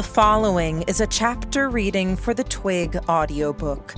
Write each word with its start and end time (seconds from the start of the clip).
The 0.00 0.06
following 0.06 0.80
is 0.84 1.02
a 1.02 1.06
chapter 1.06 1.68
reading 1.68 2.16
for 2.16 2.32
the 2.32 2.44
Twig 2.44 2.96
audiobook. 3.06 3.94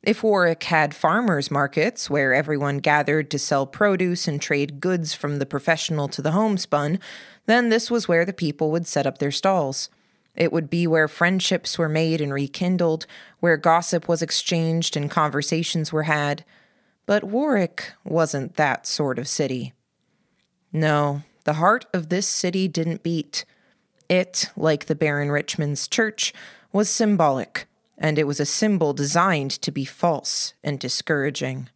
If 0.02 0.22
Warwick 0.22 0.64
had 0.64 0.94
farmers' 0.94 1.50
markets 1.50 2.08
where 2.08 2.32
everyone 2.32 2.78
gathered 2.78 3.30
to 3.30 3.38
sell 3.38 3.66
produce 3.66 4.27
and 4.27 4.40
trade 4.40 4.80
goods 4.80 5.12
from 5.12 5.38
the 5.38 5.44
professional 5.44 6.08
to 6.08 6.22
the 6.22 6.30
homespun, 6.30 6.98
then 7.44 7.68
this 7.68 7.90
was 7.90 8.08
where 8.08 8.24
the 8.24 8.32
people 8.32 8.70
would 8.70 8.86
set 8.86 9.06
up 9.06 9.18
their 9.18 9.30
stalls. 9.30 9.91
It 10.34 10.50
would 10.50 10.70
be 10.70 10.86
where 10.86 11.08
friendships 11.08 11.77
were 11.77 11.91
made 11.91 12.22
and 12.22 12.32
rekindled, 12.32 13.04
where 13.41 13.58
gossip 13.58 14.08
was 14.08 14.22
exchanged 14.22 14.96
and 14.96 15.10
conversations 15.10 15.92
were 15.92 16.04
had. 16.04 16.42
But 17.04 17.22
Warwick 17.22 17.92
wasn't 18.02 18.56
that 18.56 18.86
sort 18.86 19.18
of 19.18 19.28
city. 19.28 19.75
No, 20.72 21.20
the 21.44 21.54
heart 21.54 21.86
of 21.92 22.08
this 22.08 22.26
city 22.26 22.68
didn't 22.68 23.02
beat. 23.02 23.44
It, 24.08 24.50
like 24.56 24.86
the 24.86 24.94
Baron 24.94 25.30
Richmond's 25.30 25.88
church, 25.88 26.32
was 26.72 26.88
symbolic, 26.88 27.66
and 27.98 28.18
it 28.18 28.26
was 28.26 28.40
a 28.40 28.46
symbol 28.46 28.92
designed 28.92 29.50
to 29.50 29.70
be 29.70 29.84
false 29.84 30.54
and 30.62 30.78
discouraging. 30.78 31.68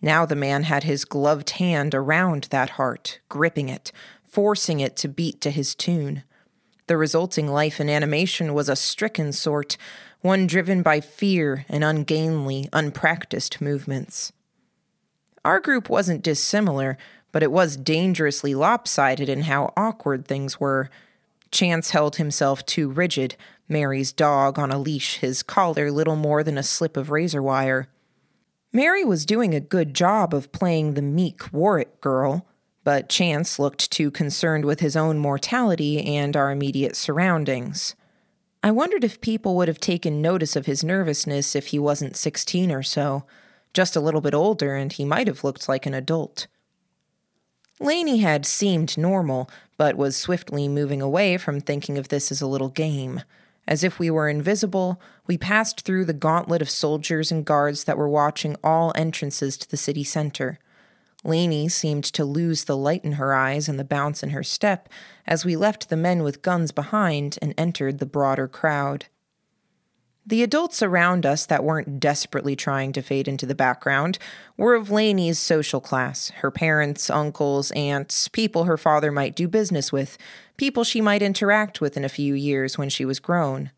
Now 0.00 0.26
the 0.26 0.36
man 0.36 0.64
had 0.64 0.84
his 0.84 1.04
gloved 1.04 1.50
hand 1.50 1.94
around 1.94 2.44
that 2.50 2.70
heart, 2.70 3.20
gripping 3.28 3.68
it, 3.68 3.90
forcing 4.22 4.80
it 4.80 4.96
to 4.96 5.08
beat 5.08 5.40
to 5.40 5.50
his 5.50 5.74
tune. 5.74 6.24
The 6.86 6.96
resulting 6.96 7.48
life 7.48 7.80
and 7.80 7.88
animation 7.88 8.52
was 8.52 8.68
a 8.68 8.76
stricken 8.76 9.32
sort, 9.32 9.78
one 10.20 10.46
driven 10.46 10.82
by 10.82 11.00
fear 11.00 11.64
and 11.68 11.82
ungainly, 11.82 12.68
unpracticed 12.72 13.60
movements. 13.60 14.32
Our 15.44 15.60
group 15.60 15.88
wasn't 15.88 16.22
dissimilar, 16.22 16.98
but 17.34 17.42
it 17.42 17.50
was 17.50 17.76
dangerously 17.76 18.54
lopsided 18.54 19.28
in 19.28 19.42
how 19.42 19.72
awkward 19.76 20.24
things 20.24 20.60
were. 20.60 20.88
Chance 21.50 21.90
held 21.90 22.14
himself 22.14 22.64
too 22.64 22.88
rigid, 22.88 23.34
Mary's 23.68 24.12
dog 24.12 24.56
on 24.56 24.70
a 24.70 24.78
leash, 24.78 25.16
his 25.16 25.42
collar 25.42 25.90
little 25.90 26.14
more 26.14 26.44
than 26.44 26.56
a 26.56 26.62
slip 26.62 26.96
of 26.96 27.10
razor 27.10 27.42
wire. 27.42 27.88
Mary 28.72 29.02
was 29.02 29.26
doing 29.26 29.52
a 29.52 29.58
good 29.58 29.94
job 29.94 30.32
of 30.32 30.52
playing 30.52 30.94
the 30.94 31.02
meek 31.02 31.52
Warwick 31.52 32.00
girl, 32.00 32.46
but 32.84 33.08
Chance 33.08 33.58
looked 33.58 33.90
too 33.90 34.12
concerned 34.12 34.64
with 34.64 34.78
his 34.78 34.94
own 34.94 35.18
mortality 35.18 36.04
and 36.04 36.36
our 36.36 36.52
immediate 36.52 36.94
surroundings. 36.94 37.96
I 38.62 38.70
wondered 38.70 39.02
if 39.02 39.20
people 39.20 39.56
would 39.56 39.66
have 39.66 39.80
taken 39.80 40.22
notice 40.22 40.54
of 40.54 40.66
his 40.66 40.84
nervousness 40.84 41.56
if 41.56 41.66
he 41.68 41.80
wasn't 41.80 42.16
16 42.16 42.70
or 42.70 42.84
so. 42.84 43.24
Just 43.72 43.96
a 43.96 44.00
little 44.00 44.20
bit 44.20 44.34
older, 44.34 44.76
and 44.76 44.92
he 44.92 45.04
might 45.04 45.26
have 45.26 45.42
looked 45.42 45.68
like 45.68 45.84
an 45.84 45.94
adult. 45.94 46.46
Laney 47.84 48.20
had 48.20 48.46
seemed 48.46 48.96
normal, 48.96 49.50
but 49.76 49.94
was 49.94 50.16
swiftly 50.16 50.68
moving 50.68 51.02
away 51.02 51.36
from 51.36 51.60
thinking 51.60 51.98
of 51.98 52.08
this 52.08 52.32
as 52.32 52.40
a 52.40 52.46
little 52.46 52.70
game. 52.70 53.20
As 53.68 53.84
if 53.84 53.98
we 53.98 54.10
were 54.10 54.26
invisible, 54.26 54.98
we 55.26 55.36
passed 55.36 55.82
through 55.82 56.06
the 56.06 56.14
gauntlet 56.14 56.62
of 56.62 56.70
soldiers 56.70 57.30
and 57.30 57.44
guards 57.44 57.84
that 57.84 57.98
were 57.98 58.08
watching 58.08 58.56
all 58.64 58.94
entrances 58.94 59.58
to 59.58 59.70
the 59.70 59.76
city 59.76 60.02
center. 60.02 60.58
Laney 61.24 61.68
seemed 61.68 62.04
to 62.04 62.24
lose 62.24 62.64
the 62.64 62.76
light 62.76 63.04
in 63.04 63.12
her 63.12 63.34
eyes 63.34 63.68
and 63.68 63.78
the 63.78 63.84
bounce 63.84 64.22
in 64.22 64.30
her 64.30 64.42
step 64.42 64.88
as 65.26 65.44
we 65.44 65.54
left 65.54 65.90
the 65.90 65.96
men 65.96 66.22
with 66.22 66.40
guns 66.40 66.72
behind 66.72 67.38
and 67.42 67.52
entered 67.58 67.98
the 67.98 68.06
broader 68.06 68.48
crowd. 68.48 69.06
The 70.26 70.42
adults 70.42 70.82
around 70.82 71.26
us 71.26 71.44
that 71.46 71.64
weren't 71.64 72.00
desperately 72.00 72.56
trying 72.56 72.92
to 72.92 73.02
fade 73.02 73.28
into 73.28 73.44
the 73.44 73.54
background 73.54 74.18
were 74.56 74.74
of 74.74 74.90
Laney's 74.90 75.38
social 75.38 75.82
class 75.82 76.30
her 76.36 76.50
parents, 76.50 77.10
uncles, 77.10 77.70
aunts, 77.72 78.28
people 78.28 78.64
her 78.64 78.78
father 78.78 79.12
might 79.12 79.36
do 79.36 79.48
business 79.48 79.92
with, 79.92 80.16
people 80.56 80.82
she 80.82 81.02
might 81.02 81.20
interact 81.20 81.82
with 81.82 81.94
in 81.94 82.06
a 82.06 82.08
few 82.08 82.32
years 82.32 82.78
when 82.78 82.88
she 82.88 83.04
was 83.04 83.20
grown. 83.20 83.70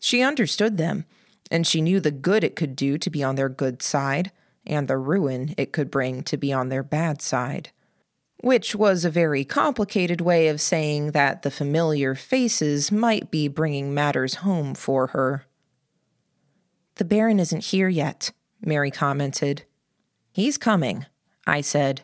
She 0.00 0.22
understood 0.22 0.76
them, 0.76 1.06
and 1.50 1.66
she 1.66 1.80
knew 1.80 1.98
the 1.98 2.12
good 2.12 2.44
it 2.44 2.54
could 2.54 2.76
do 2.76 2.96
to 2.96 3.10
be 3.10 3.24
on 3.24 3.34
their 3.34 3.48
good 3.48 3.82
side, 3.82 4.30
and 4.64 4.86
the 4.86 4.96
ruin 4.96 5.54
it 5.56 5.72
could 5.72 5.90
bring 5.90 6.22
to 6.22 6.36
be 6.36 6.52
on 6.52 6.68
their 6.68 6.84
bad 6.84 7.20
side. 7.20 7.70
Which 8.42 8.76
was 8.76 9.04
a 9.04 9.10
very 9.10 9.44
complicated 9.44 10.20
way 10.20 10.46
of 10.46 10.60
saying 10.60 11.10
that 11.10 11.42
the 11.42 11.50
familiar 11.50 12.14
faces 12.14 12.92
might 12.92 13.32
be 13.32 13.48
bringing 13.48 13.92
matters 13.92 14.36
home 14.36 14.74
for 14.74 15.08
her. 15.08 15.46
The 17.00 17.06
Baron 17.06 17.40
isn't 17.40 17.64
here 17.64 17.88
yet, 17.88 18.30
Mary 18.60 18.90
commented. 18.90 19.64
He's 20.32 20.58
coming, 20.58 21.06
I 21.46 21.62
said. 21.62 22.02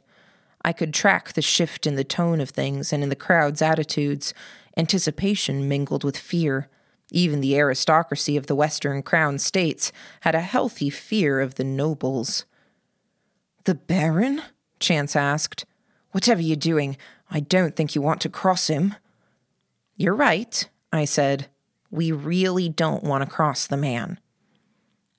I 0.64 0.72
could 0.72 0.94
track 0.94 1.34
the 1.34 1.42
shift 1.42 1.86
in 1.86 1.96
the 1.96 2.02
tone 2.02 2.40
of 2.40 2.48
things 2.48 2.94
and 2.94 3.02
in 3.02 3.10
the 3.10 3.14
crowd's 3.14 3.60
attitudes, 3.60 4.32
anticipation 4.74 5.68
mingled 5.68 6.02
with 6.02 6.16
fear. 6.16 6.70
Even 7.10 7.42
the 7.42 7.58
aristocracy 7.58 8.38
of 8.38 8.46
the 8.46 8.54
Western 8.54 9.02
Crown 9.02 9.38
states 9.38 9.92
had 10.20 10.34
a 10.34 10.40
healthy 10.40 10.88
fear 10.88 11.42
of 11.42 11.56
the 11.56 11.64
nobles. 11.64 12.46
The 13.64 13.74
Baron? 13.74 14.40
Chance 14.80 15.14
asked. 15.14 15.66
Whatever 16.12 16.40
you're 16.40 16.56
doing, 16.56 16.96
I 17.30 17.40
don't 17.40 17.76
think 17.76 17.94
you 17.94 18.00
want 18.00 18.22
to 18.22 18.30
cross 18.30 18.68
him. 18.68 18.94
You're 19.98 20.14
right, 20.14 20.66
I 20.90 21.04
said. 21.04 21.48
We 21.90 22.12
really 22.12 22.70
don't 22.70 23.04
want 23.04 23.22
to 23.22 23.30
cross 23.30 23.66
the 23.66 23.76
man. 23.76 24.20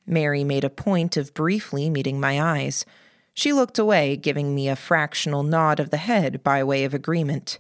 Mary 0.08 0.44
made 0.44 0.64
a 0.64 0.70
point 0.70 1.18
of 1.18 1.34
briefly 1.34 1.90
meeting 1.90 2.20
my 2.20 2.42
eyes. 2.42 2.86
She 3.34 3.54
looked 3.54 3.78
away, 3.78 4.16
giving 4.16 4.56
me 4.56 4.68
a 4.68 4.76
fractional 4.76 5.44
nod 5.44 5.80
of 5.80 5.92
the 5.92 5.98
head 5.98 6.42
by 6.44 6.64
way 6.64 6.86
of 6.86 6.94
agreement. 6.94 7.60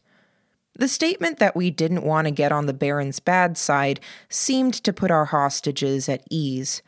The 0.73 0.87
statement 0.87 1.39
that 1.39 1.55
we 1.55 1.69
didn't 1.69 2.03
want 2.03 2.25
to 2.25 2.31
get 2.31 2.51
on 2.51 2.65
the 2.65 2.73
Baron's 2.73 3.19
bad 3.19 3.57
side 3.57 3.99
seemed 4.29 4.73
to 4.75 4.93
put 4.93 5.11
our 5.11 5.25
hostages 5.25 6.07
at 6.07 6.23
ease. 6.29 6.81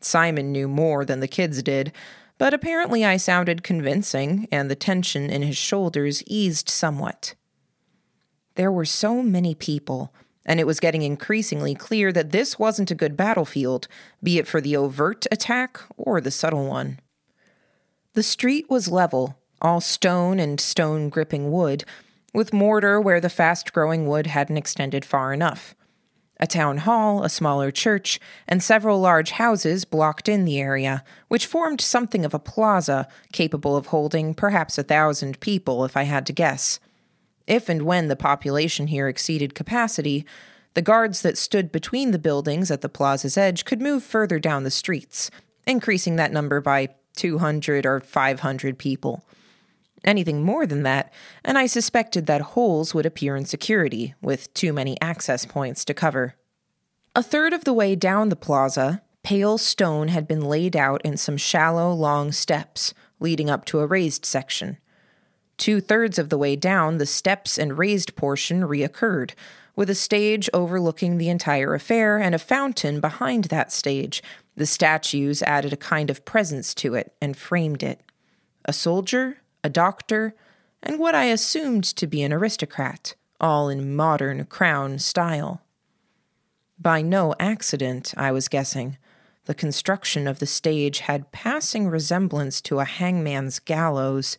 Simon 0.00 0.52
knew 0.52 0.68
more 0.68 1.04
than 1.04 1.20
the 1.20 1.28
kids 1.28 1.62
did, 1.62 1.92
but 2.38 2.54
apparently 2.54 3.04
I 3.04 3.16
sounded 3.16 3.62
convincing, 3.62 4.48
and 4.52 4.70
the 4.70 4.74
tension 4.74 5.30
in 5.30 5.42
his 5.42 5.56
shoulders 5.56 6.22
eased 6.26 6.68
somewhat. 6.68 7.34
There 8.54 8.72
were 8.72 8.84
so 8.84 9.22
many 9.22 9.54
people, 9.54 10.12
and 10.44 10.58
it 10.58 10.66
was 10.66 10.80
getting 10.80 11.02
increasingly 11.02 11.74
clear 11.74 12.12
that 12.12 12.30
this 12.30 12.58
wasn't 12.58 12.90
a 12.90 12.96
good 12.96 13.16
battlefield, 13.16 13.88
be 14.22 14.38
it 14.38 14.46
for 14.46 14.60
the 14.60 14.76
overt 14.76 15.26
attack 15.30 15.80
or 15.96 16.20
the 16.20 16.30
subtle 16.30 16.66
one. 16.66 16.98
The 18.14 18.22
street 18.22 18.66
was 18.68 18.88
level, 18.88 19.38
all 19.60 19.80
stone 19.80 20.38
and 20.38 20.60
stone 20.60 21.08
gripping 21.08 21.50
wood, 21.50 21.84
with 22.34 22.52
mortar 22.52 23.00
where 23.00 23.20
the 23.20 23.30
fast 23.30 23.72
growing 23.72 24.06
wood 24.06 24.26
hadn't 24.26 24.56
extended 24.56 25.04
far 25.04 25.32
enough. 25.32 25.74
A 26.40 26.46
town 26.46 26.78
hall, 26.78 27.22
a 27.22 27.28
smaller 27.28 27.70
church, 27.70 28.18
and 28.48 28.60
several 28.62 29.00
large 29.00 29.30
houses 29.32 29.84
blocked 29.84 30.28
in 30.28 30.44
the 30.44 30.58
area, 30.58 31.04
which 31.28 31.46
formed 31.46 31.80
something 31.80 32.24
of 32.24 32.34
a 32.34 32.40
plaza 32.40 33.06
capable 33.32 33.76
of 33.76 33.86
holding 33.86 34.34
perhaps 34.34 34.76
a 34.76 34.82
thousand 34.82 35.38
people, 35.38 35.84
if 35.84 35.96
I 35.96 36.02
had 36.02 36.26
to 36.26 36.32
guess. 36.32 36.80
If 37.46 37.68
and 37.68 37.82
when 37.82 38.08
the 38.08 38.16
population 38.16 38.86
here 38.88 39.08
exceeded 39.08 39.54
capacity, 39.54 40.24
the 40.74 40.82
guards 40.82 41.22
that 41.22 41.36
stood 41.36 41.70
between 41.70 42.10
the 42.10 42.18
buildings 42.18 42.70
at 42.70 42.80
the 42.80 42.88
plaza's 42.88 43.36
edge 43.36 43.64
could 43.64 43.82
move 43.82 44.02
further 44.02 44.38
down 44.38 44.64
the 44.64 44.70
streets, 44.70 45.30
increasing 45.66 46.16
that 46.16 46.32
number 46.32 46.60
by 46.60 46.88
200 47.16 47.84
or 47.84 48.00
500 48.00 48.78
people. 48.78 49.24
Anything 50.04 50.42
more 50.42 50.66
than 50.66 50.82
that, 50.82 51.12
and 51.44 51.58
I 51.58 51.66
suspected 51.66 52.26
that 52.26 52.40
holes 52.40 52.94
would 52.94 53.06
appear 53.06 53.36
in 53.36 53.44
security, 53.44 54.14
with 54.20 54.52
too 54.54 54.72
many 54.72 55.00
access 55.00 55.44
points 55.44 55.84
to 55.84 55.94
cover. 55.94 56.34
A 57.14 57.22
third 57.22 57.52
of 57.52 57.64
the 57.64 57.74
way 57.74 57.94
down 57.94 58.28
the 58.28 58.36
plaza, 58.36 59.02
pale 59.22 59.58
stone 59.58 60.08
had 60.08 60.26
been 60.26 60.40
laid 60.40 60.74
out 60.74 61.02
in 61.04 61.16
some 61.16 61.36
shallow, 61.36 61.92
long 61.92 62.32
steps, 62.32 62.94
leading 63.20 63.48
up 63.48 63.64
to 63.66 63.80
a 63.80 63.86
raised 63.86 64.24
section. 64.24 64.78
Two 65.56 65.80
thirds 65.80 66.18
of 66.18 66.28
the 66.28 66.38
way 66.38 66.56
down, 66.56 66.98
the 66.98 67.06
steps 67.06 67.58
and 67.58 67.78
raised 67.78 68.16
portion 68.16 68.62
reoccurred, 68.62 69.32
with 69.74 69.88
a 69.88 69.94
stage 69.94 70.50
overlooking 70.52 71.18
the 71.18 71.28
entire 71.28 71.74
affair 71.74 72.18
and 72.18 72.34
a 72.34 72.38
fountain 72.38 73.00
behind 73.00 73.44
that 73.44 73.72
stage. 73.72 74.22
The 74.56 74.66
statues 74.66 75.42
added 75.42 75.72
a 75.72 75.78
kind 75.78 76.10
of 76.10 76.24
presence 76.24 76.74
to 76.74 76.94
it 76.94 77.14
and 77.20 77.36
framed 77.36 77.82
it. 77.82 78.00
A 78.64 78.72
soldier, 78.72 79.38
a 79.64 79.70
doctor, 79.70 80.34
and 80.82 80.98
what 80.98 81.14
I 81.14 81.24
assumed 81.24 81.84
to 81.84 82.06
be 82.06 82.22
an 82.22 82.32
aristocrat, 82.32 83.14
all 83.40 83.68
in 83.68 83.94
modern 83.94 84.44
crown 84.46 84.98
style. 84.98 85.62
By 86.78 87.00
no 87.00 87.34
accident, 87.38 88.12
I 88.16 88.32
was 88.32 88.48
guessing, 88.48 88.98
the 89.44 89.54
construction 89.54 90.26
of 90.26 90.38
the 90.38 90.46
stage 90.46 91.00
had 91.00 91.32
passing 91.32 91.88
resemblance 91.88 92.60
to 92.62 92.80
a 92.80 92.84
hangman's 92.84 93.58
gallows. 93.58 94.36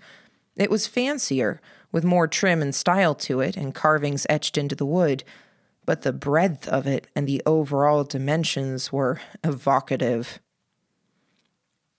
It 0.55 0.69
was 0.69 0.87
fancier, 0.87 1.59
with 1.91 2.03
more 2.03 2.27
trim 2.27 2.61
and 2.61 2.73
style 2.73 3.15
to 3.15 3.39
it 3.39 3.55
and 3.55 3.73
carvings 3.73 4.25
etched 4.29 4.57
into 4.57 4.75
the 4.75 4.85
wood, 4.85 5.23
but 5.85 6.01
the 6.01 6.13
breadth 6.13 6.67
of 6.67 6.87
it 6.87 7.07
and 7.15 7.27
the 7.27 7.41
overall 7.45 8.03
dimensions 8.03 8.91
were 8.91 9.19
evocative. 9.43 10.39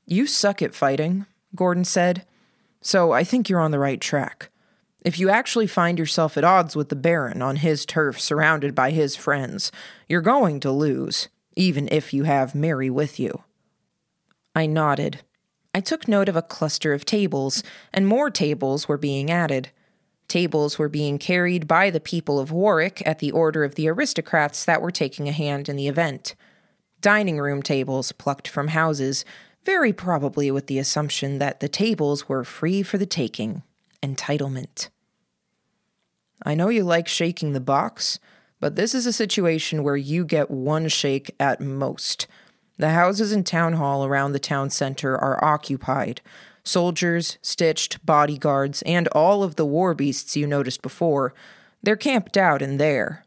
You 0.06 0.26
suck 0.26 0.62
at 0.62 0.74
fighting, 0.74 1.26
Gordon 1.54 1.84
said, 1.84 2.26
so 2.80 3.12
I 3.12 3.24
think 3.24 3.48
you're 3.48 3.60
on 3.60 3.70
the 3.70 3.78
right 3.78 4.00
track. 4.00 4.50
If 5.04 5.18
you 5.18 5.28
actually 5.30 5.66
find 5.66 5.98
yourself 5.98 6.36
at 6.36 6.44
odds 6.44 6.74
with 6.74 6.88
the 6.88 6.96
Baron 6.96 7.42
on 7.42 7.56
his 7.56 7.84
turf 7.84 8.20
surrounded 8.20 8.74
by 8.74 8.90
his 8.90 9.16
friends, 9.16 9.70
you're 10.08 10.22
going 10.22 10.60
to 10.60 10.72
lose, 10.72 11.28
even 11.56 11.88
if 11.90 12.12
you 12.12 12.24
have 12.24 12.54
Mary 12.54 12.90
with 12.90 13.20
you. 13.20 13.42
I 14.54 14.66
nodded. 14.66 15.20
I 15.74 15.80
took 15.80 16.06
note 16.06 16.28
of 16.28 16.36
a 16.36 16.42
cluster 16.42 16.92
of 16.92 17.04
tables, 17.04 17.64
and 17.92 18.06
more 18.06 18.30
tables 18.30 18.86
were 18.86 18.96
being 18.96 19.28
added. 19.28 19.70
Tables 20.28 20.78
were 20.78 20.88
being 20.88 21.18
carried 21.18 21.66
by 21.66 21.90
the 21.90 22.00
people 22.00 22.38
of 22.38 22.52
Warwick 22.52 23.02
at 23.04 23.18
the 23.18 23.32
order 23.32 23.64
of 23.64 23.74
the 23.74 23.88
aristocrats 23.88 24.64
that 24.64 24.80
were 24.80 24.92
taking 24.92 25.28
a 25.28 25.32
hand 25.32 25.68
in 25.68 25.74
the 25.74 25.88
event. 25.88 26.36
Dining 27.00 27.38
room 27.38 27.60
tables 27.60 28.12
plucked 28.12 28.46
from 28.46 28.68
houses, 28.68 29.24
very 29.64 29.92
probably 29.92 30.50
with 30.50 30.68
the 30.68 30.78
assumption 30.78 31.38
that 31.38 31.58
the 31.58 31.68
tables 31.68 32.28
were 32.28 32.44
free 32.44 32.82
for 32.82 32.96
the 32.96 33.06
taking. 33.06 33.62
Entitlement. 34.02 34.90
I 36.44 36.54
know 36.54 36.68
you 36.68 36.84
like 36.84 37.08
shaking 37.08 37.52
the 37.52 37.60
box, 37.60 38.18
but 38.60 38.76
this 38.76 38.94
is 38.94 39.06
a 39.06 39.12
situation 39.12 39.82
where 39.82 39.96
you 39.96 40.24
get 40.24 40.50
one 40.50 40.88
shake 40.88 41.34
at 41.40 41.60
most. 41.60 42.26
The 42.76 42.90
houses 42.90 43.30
and 43.32 43.46
Town 43.46 43.74
Hall 43.74 44.04
around 44.04 44.32
the 44.32 44.38
town 44.38 44.70
center 44.70 45.16
are 45.16 45.42
occupied. 45.44 46.20
Soldiers, 46.64 47.38
stitched, 47.42 48.04
bodyguards, 48.04 48.82
and 48.82 49.06
all 49.08 49.42
of 49.42 49.56
the 49.56 49.66
war 49.66 49.94
beasts 49.94 50.36
you 50.36 50.46
noticed 50.46 50.82
before, 50.82 51.34
they're 51.82 51.96
camped 51.96 52.36
out 52.36 52.62
in 52.62 52.78
there. 52.78 53.24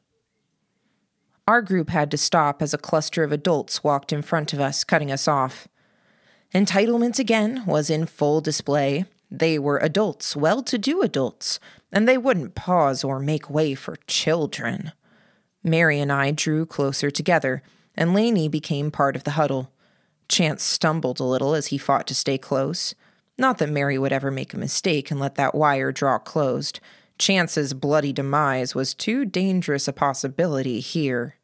Our 1.48 1.62
group 1.62 1.90
had 1.92 2.12
to 2.12 2.18
stop 2.18 2.62
as 2.62 2.74
a 2.74 2.78
cluster 2.78 3.24
of 3.24 3.32
adults 3.32 3.84
walked 3.84 4.12
in 4.12 4.22
front 4.22 4.52
of 4.52 4.60
us, 4.60 4.84
cutting 4.84 5.12
us 5.12 5.28
off. 5.28 5.68
Entitlement 6.54 7.20
again 7.20 7.64
was 7.66 7.90
in 7.90 8.06
full 8.06 8.42
display. 8.42 9.06
They 9.32 9.60
were 9.60 9.78
adults, 9.78 10.36
well 10.36 10.62
to 10.64 10.78
do 10.78 11.02
adults, 11.02 11.60
and 11.92 12.08
they 12.08 12.18
wouldn't 12.18 12.56
pause 12.56 13.04
or 13.04 13.20
make 13.20 13.50
way 13.50 13.76
for 13.76 13.98
children. 14.08 14.92
Mary 15.64 16.00
and 16.00 16.12
I 16.12 16.32
drew 16.32 16.66
closer 16.66 17.12
together, 17.12 17.62
and 17.98 18.14
Laney 18.14 18.48
became 18.48 18.92
part 18.92 19.16
of 19.16 19.24
the 19.24 19.32
huddle. 19.32 19.72
Chance 20.30 20.64
stumbled 20.64 21.20
a 21.20 21.24
little 21.24 21.56
as 21.56 21.68
he 21.68 21.78
fought 21.78 22.06
to 22.08 22.16
stay 22.16 22.38
close. 22.38 22.94
Not 23.38 23.58
that 23.58 23.70
Mary 23.70 23.98
would 23.98 24.14
ever 24.14 24.32
make 24.32 24.54
a 24.54 24.58
mistake 24.58 25.10
and 25.10 25.20
let 25.20 25.36
that 25.36 25.56
wire 25.56 25.92
draw 25.92 26.18
closed. 26.20 26.80
Chance's 27.18 27.74
bloody 27.74 28.14
demise 28.14 28.76
was 28.76 28.94
too 28.94 29.26
dangerous 29.26 29.88
a 29.88 29.94
possibility 29.94 30.80
here. 30.80 31.36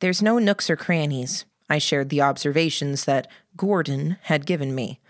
There's 0.00 0.22
no 0.22 0.38
nooks 0.38 0.70
or 0.70 0.76
crannies. 0.76 1.44
I 1.68 1.78
shared 1.78 2.10
the 2.10 2.22
observations 2.22 3.04
that 3.04 3.28
Gordon 3.56 4.18
had 4.22 4.46
given 4.46 4.74
me. 4.74 5.00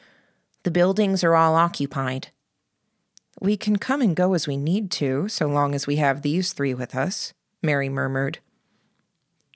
The 0.63 0.71
buildings 0.71 1.23
are 1.23 1.35
all 1.35 1.55
occupied. 1.55 2.29
We 3.41 3.57
can 3.57 3.77
come 3.77 4.01
and 4.01 4.17
go 4.17 4.33
as 4.33 4.49
we 4.49 4.57
need 4.57 4.91
to, 4.93 5.29
so 5.29 5.47
long 5.47 5.75
as 5.75 5.87
we 5.87 5.97
have 5.97 6.23
these 6.23 6.53
three 6.53 6.73
with 6.73 6.95
us, 6.95 7.35
Mary 7.63 7.89
murmured. 7.89 8.39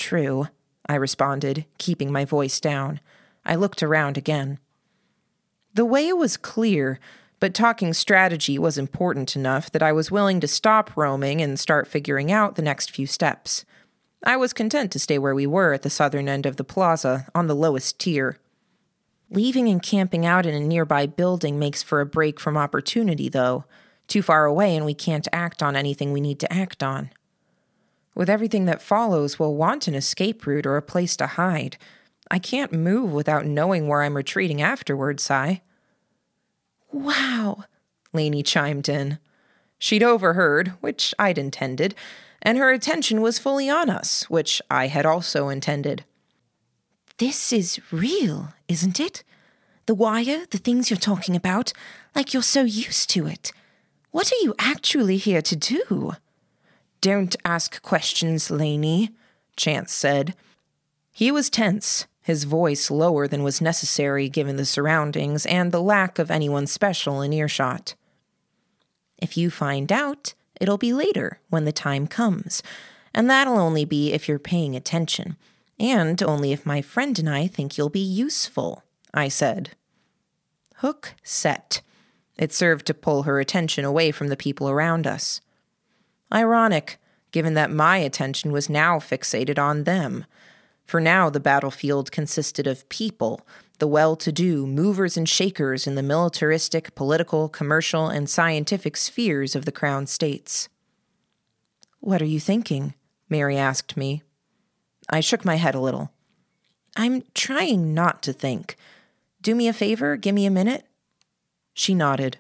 True, 0.00 0.48
I 0.88 0.94
responded, 0.94 1.66
keeping 1.76 2.10
my 2.10 2.24
voice 2.24 2.58
down. 2.58 3.00
I 3.44 3.54
looked 3.54 3.82
around 3.82 4.16
again. 4.16 4.58
The 5.74 5.84
way 5.84 6.10
was 6.14 6.38
clear, 6.38 6.98
but 7.38 7.52
talking 7.52 7.92
strategy 7.92 8.58
was 8.58 8.78
important 8.78 9.36
enough 9.36 9.70
that 9.70 9.82
I 9.82 9.92
was 9.92 10.10
willing 10.10 10.40
to 10.40 10.48
stop 10.48 10.96
roaming 10.96 11.42
and 11.42 11.60
start 11.60 11.86
figuring 11.86 12.32
out 12.32 12.54
the 12.54 12.62
next 12.62 12.90
few 12.90 13.06
steps. 13.06 13.66
I 14.24 14.38
was 14.38 14.54
content 14.54 14.90
to 14.92 14.98
stay 14.98 15.18
where 15.18 15.34
we 15.34 15.46
were 15.46 15.74
at 15.74 15.82
the 15.82 15.90
southern 15.90 16.30
end 16.30 16.46
of 16.46 16.56
the 16.56 16.64
plaza, 16.64 17.26
on 17.34 17.46
the 17.46 17.54
lowest 17.54 17.98
tier. 17.98 18.38
Leaving 19.30 19.68
and 19.68 19.82
camping 19.82 20.24
out 20.24 20.46
in 20.46 20.54
a 20.54 20.60
nearby 20.60 21.06
building 21.06 21.58
makes 21.58 21.82
for 21.82 22.00
a 22.00 22.06
break 22.06 22.40
from 22.40 22.56
opportunity, 22.56 23.28
though. 23.28 23.66
Too 24.08 24.22
far 24.22 24.46
away, 24.46 24.74
and 24.74 24.86
we 24.86 24.94
can't 24.94 25.28
act 25.30 25.62
on 25.62 25.76
anything 25.76 26.10
we 26.10 26.22
need 26.22 26.40
to 26.40 26.52
act 26.52 26.82
on. 26.82 27.10
With 28.20 28.28
everything 28.28 28.66
that 28.66 28.82
follows, 28.82 29.38
we'll 29.38 29.54
want 29.54 29.88
an 29.88 29.94
escape 29.94 30.46
route 30.46 30.66
or 30.66 30.76
a 30.76 30.82
place 30.82 31.16
to 31.16 31.26
hide. 31.26 31.78
I 32.30 32.38
can't 32.38 32.70
move 32.70 33.14
without 33.14 33.46
knowing 33.46 33.88
where 33.88 34.02
I'm 34.02 34.14
retreating 34.14 34.60
afterward, 34.60 35.20
Sy. 35.20 35.62
Wow, 36.92 37.64
Laney 38.12 38.42
chimed 38.42 38.90
in. 38.90 39.18
She'd 39.78 40.02
overheard, 40.02 40.74
which 40.82 41.14
I'd 41.18 41.38
intended, 41.38 41.94
and 42.42 42.58
her 42.58 42.70
attention 42.70 43.22
was 43.22 43.38
fully 43.38 43.70
on 43.70 43.88
us, 43.88 44.28
which 44.28 44.60
I 44.70 44.88
had 44.88 45.06
also 45.06 45.48
intended. 45.48 46.04
This 47.16 47.54
is 47.54 47.80
real, 47.90 48.52
isn't 48.68 49.00
it? 49.00 49.24
The 49.86 49.94
wire, 49.94 50.44
the 50.50 50.58
things 50.58 50.90
you're 50.90 50.98
talking 50.98 51.36
about, 51.36 51.72
like 52.14 52.34
you're 52.34 52.42
so 52.42 52.64
used 52.64 53.08
to 53.12 53.26
it. 53.26 53.50
What 54.10 54.30
are 54.30 54.42
you 54.42 54.54
actually 54.58 55.16
here 55.16 55.40
to 55.40 55.56
do? 55.56 56.16
Don't 57.00 57.34
ask 57.44 57.80
questions, 57.82 58.50
Laney, 58.50 59.10
Chance 59.56 59.92
said. 59.92 60.34
He 61.12 61.30
was 61.30 61.50
tense, 61.50 62.06
his 62.22 62.44
voice 62.44 62.90
lower 62.90 63.26
than 63.26 63.42
was 63.42 63.60
necessary 63.60 64.28
given 64.28 64.56
the 64.56 64.64
surroundings 64.64 65.46
and 65.46 65.72
the 65.72 65.82
lack 65.82 66.18
of 66.18 66.30
anyone 66.30 66.66
special 66.66 67.22
in 67.22 67.32
earshot. 67.32 67.94
If 69.18 69.36
you 69.36 69.50
find 69.50 69.90
out, 69.90 70.34
it'll 70.60 70.78
be 70.78 70.92
later 70.92 71.40
when 71.48 71.64
the 71.64 71.72
time 71.72 72.06
comes, 72.06 72.62
and 73.14 73.28
that'll 73.28 73.58
only 73.58 73.84
be 73.84 74.12
if 74.12 74.28
you're 74.28 74.38
paying 74.38 74.76
attention, 74.76 75.36
and 75.78 76.22
only 76.22 76.52
if 76.52 76.66
my 76.66 76.82
friend 76.82 77.18
and 77.18 77.28
I 77.28 77.46
think 77.46 77.76
you'll 77.76 77.88
be 77.88 78.00
useful, 78.00 78.84
I 79.12 79.28
said. 79.28 79.70
Hook 80.76 81.14
set. 81.22 81.80
It 82.36 82.52
served 82.52 82.86
to 82.86 82.94
pull 82.94 83.24
her 83.24 83.40
attention 83.40 83.84
away 83.84 84.12
from 84.12 84.28
the 84.28 84.36
people 84.36 84.68
around 84.68 85.06
us. 85.06 85.40
Ironic, 86.32 86.99
given 87.30 87.54
that 87.54 87.70
my 87.70 87.98
attention 87.98 88.52
was 88.52 88.68
now 88.68 88.98
fixated 88.98 89.58
on 89.58 89.84
them. 89.84 90.24
For 90.84 91.00
now, 91.00 91.30
the 91.30 91.40
battlefield 91.40 92.10
consisted 92.10 92.66
of 92.66 92.88
people, 92.88 93.46
the 93.78 93.86
well 93.86 94.16
to 94.16 94.32
do, 94.32 94.66
movers 94.66 95.16
and 95.16 95.28
shakers 95.28 95.86
in 95.86 95.94
the 95.94 96.02
militaristic, 96.02 96.94
political, 96.94 97.48
commercial, 97.48 98.08
and 98.08 98.28
scientific 98.28 98.96
spheres 98.96 99.54
of 99.54 99.64
the 99.64 99.72
Crown 99.72 100.06
States. 100.06 100.68
What 102.00 102.20
are 102.20 102.26
you 102.26 102.40
thinking? 102.40 102.94
Mary 103.28 103.56
asked 103.56 103.96
me. 103.96 104.22
I 105.08 105.20
shook 105.20 105.44
my 105.44 105.56
head 105.56 105.74
a 105.74 105.80
little. 105.80 106.10
I'm 106.96 107.22
trying 107.34 107.94
not 107.94 108.22
to 108.24 108.32
think. 108.32 108.76
Do 109.42 109.54
me 109.54 109.68
a 109.68 109.72
favor, 109.72 110.16
give 110.16 110.34
me 110.34 110.46
a 110.46 110.50
minute. 110.50 110.84
She 111.72 111.94
nodded. 111.94 112.38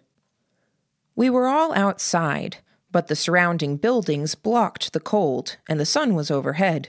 We 1.14 1.30
were 1.30 1.46
all 1.46 1.72
outside, 1.74 2.58
but 2.92 3.08
the 3.08 3.16
surrounding 3.16 3.76
buildings 3.76 4.34
blocked 4.34 4.92
the 4.92 5.00
cold, 5.00 5.56
and 5.68 5.78
the 5.78 5.86
sun 5.86 6.14
was 6.14 6.30
overhead. 6.30 6.88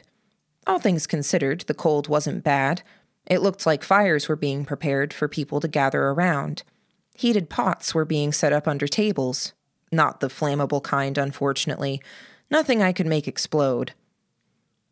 All 0.68 0.80
things 0.80 1.08
considered, 1.08 1.62
the 1.62 1.74
cold 1.74 2.08
wasn't 2.08 2.44
bad. 2.44 2.82
It 3.28 3.42
looked 3.42 3.66
like 3.66 3.84
fires 3.84 4.28
were 4.28 4.36
being 4.36 4.66
prepared 4.66 5.14
for 5.14 5.28
people 5.28 5.60
to 5.60 5.68
gather 5.68 6.04
around. 6.04 6.64
Heated 7.16 7.50
pots 7.50 7.94
were 7.94 8.06
being 8.06 8.32
set 8.32 8.54
up 8.54 8.68
under 8.68 8.88
tables. 8.88 9.54
Not 9.92 10.20
the 10.20 10.30
flammable 10.30 10.82
kind, 10.82 11.18
unfortunately. 11.18 12.02
Nothing 12.50 12.82
I 12.82 12.94
could 12.94 13.08
make 13.08 13.28
explode. 13.28 13.94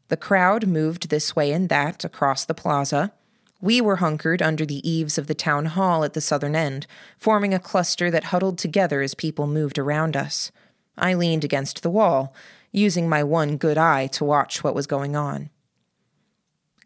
The 0.10 0.18
crowd 0.18 0.68
moved 0.68 1.10
this 1.10 1.36
way 1.36 1.52
and 1.52 1.70
that 1.70 2.04
across 2.04 2.46
the 2.46 2.54
plaza. 2.54 3.14
We 3.62 3.82
were 3.82 3.98
hunkered 3.98 4.42
under 4.42 4.66
the 4.66 4.88
eaves 4.90 5.18
of 5.18 5.28
the 5.28 5.36
town 5.36 5.66
hall 5.66 6.04
at 6.04 6.14
the 6.14 6.22
southern 6.22 6.56
end, 6.56 6.88
forming 7.18 7.54
a 7.54 7.60
cluster 7.60 8.10
that 8.10 8.26
huddled 8.26 8.58
together 8.58 9.02
as 9.02 9.14
people 9.14 9.48
moved 9.48 9.78
around 9.78 10.16
us. 10.16 10.52
I 11.00 11.14
leaned 11.14 11.44
against 11.44 11.82
the 11.82 11.90
wall, 11.90 12.34
using 12.72 13.10
my 13.10 13.24
one 13.24 13.58
good 13.58 13.78
eye 13.78 14.08
to 14.08 14.26
watch 14.26 14.64
what 14.64 14.76
was 14.76 14.88
going 14.88 15.16
on. 15.16 15.50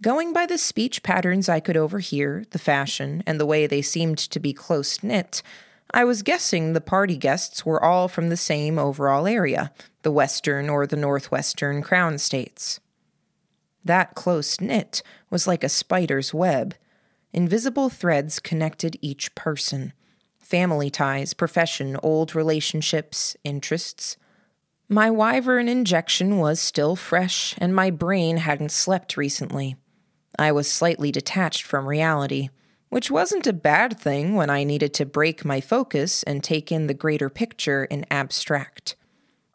Going 0.01 0.33
by 0.33 0.45
the 0.45 0.57
speech 0.57 1.03
patterns 1.03 1.47
I 1.47 1.59
could 1.59 1.77
overhear, 1.77 2.45
the 2.51 2.59
fashion, 2.59 3.23
and 3.25 3.39
the 3.39 3.45
way 3.45 3.67
they 3.67 3.81
seemed 3.81 4.17
to 4.17 4.39
be 4.39 4.53
close 4.53 5.01
knit, 5.03 5.41
I 5.93 6.03
was 6.03 6.23
guessing 6.23 6.73
the 6.73 6.81
party 6.81 7.17
guests 7.17 7.65
were 7.65 7.83
all 7.83 8.07
from 8.07 8.29
the 8.29 8.37
same 8.37 8.79
overall 8.79 9.27
area, 9.27 9.71
the 10.01 10.11
western 10.11 10.69
or 10.69 10.87
the 10.87 10.97
northwestern 10.97 11.81
crown 11.81 12.17
states. 12.17 12.79
That 13.85 14.15
close 14.15 14.59
knit 14.59 15.03
was 15.29 15.47
like 15.47 15.63
a 15.63 15.69
spider's 15.69 16.33
web. 16.33 16.75
Invisible 17.31 17.89
threads 17.89 18.39
connected 18.39 18.97
each 19.01 19.35
person 19.35 19.93
family 20.53 20.91
ties, 20.91 21.33
profession, 21.33 21.97
old 22.03 22.35
relationships, 22.35 23.35
interests. 23.43 24.17
My 24.87 25.09
wyvern 25.09 25.67
injection 25.67 26.37
was 26.37 26.59
still 26.59 26.95
fresh, 26.95 27.55
and 27.57 27.73
my 27.73 27.89
brain 27.89 28.37
hadn't 28.37 28.71
slept 28.71 29.17
recently. 29.17 29.77
I 30.37 30.51
was 30.51 30.69
slightly 30.69 31.11
detached 31.11 31.63
from 31.63 31.87
reality, 31.87 32.49
which 32.89 33.09
wasn't 33.09 33.47
a 33.47 33.51
bad 33.51 33.99
thing 33.99 34.35
when 34.35 34.51
I 34.51 34.63
needed 34.63 34.93
to 34.93 35.07
break 35.07 35.43
my 35.43 35.59
focus 35.59 36.21
and 36.21 36.43
take 36.43 36.71
in 36.71 36.85
the 36.85 36.93
greater 36.93 37.31
picture 37.31 37.85
in 37.85 38.05
abstract. 38.11 38.95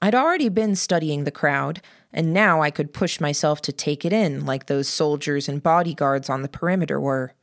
I'd 0.03 0.17
already 0.17 0.49
been 0.49 0.75
studying 0.75 1.23
the 1.23 1.31
crowd, 1.31 1.81
and 2.13 2.35
now 2.35 2.61
I 2.61 2.73
could 2.73 2.93
push 2.93 3.21
myself 3.21 3.63
to 3.63 3.73
take 3.73 4.05
it 4.05 4.13
in 4.13 4.45
like 4.45 4.67
those 4.67 4.89
soldiers 4.89 5.49
and 5.49 5.63
bodyguards 5.63 6.29
on 6.29 6.43
the 6.43 6.49
perimeter 6.49 6.99
were. 6.99 7.35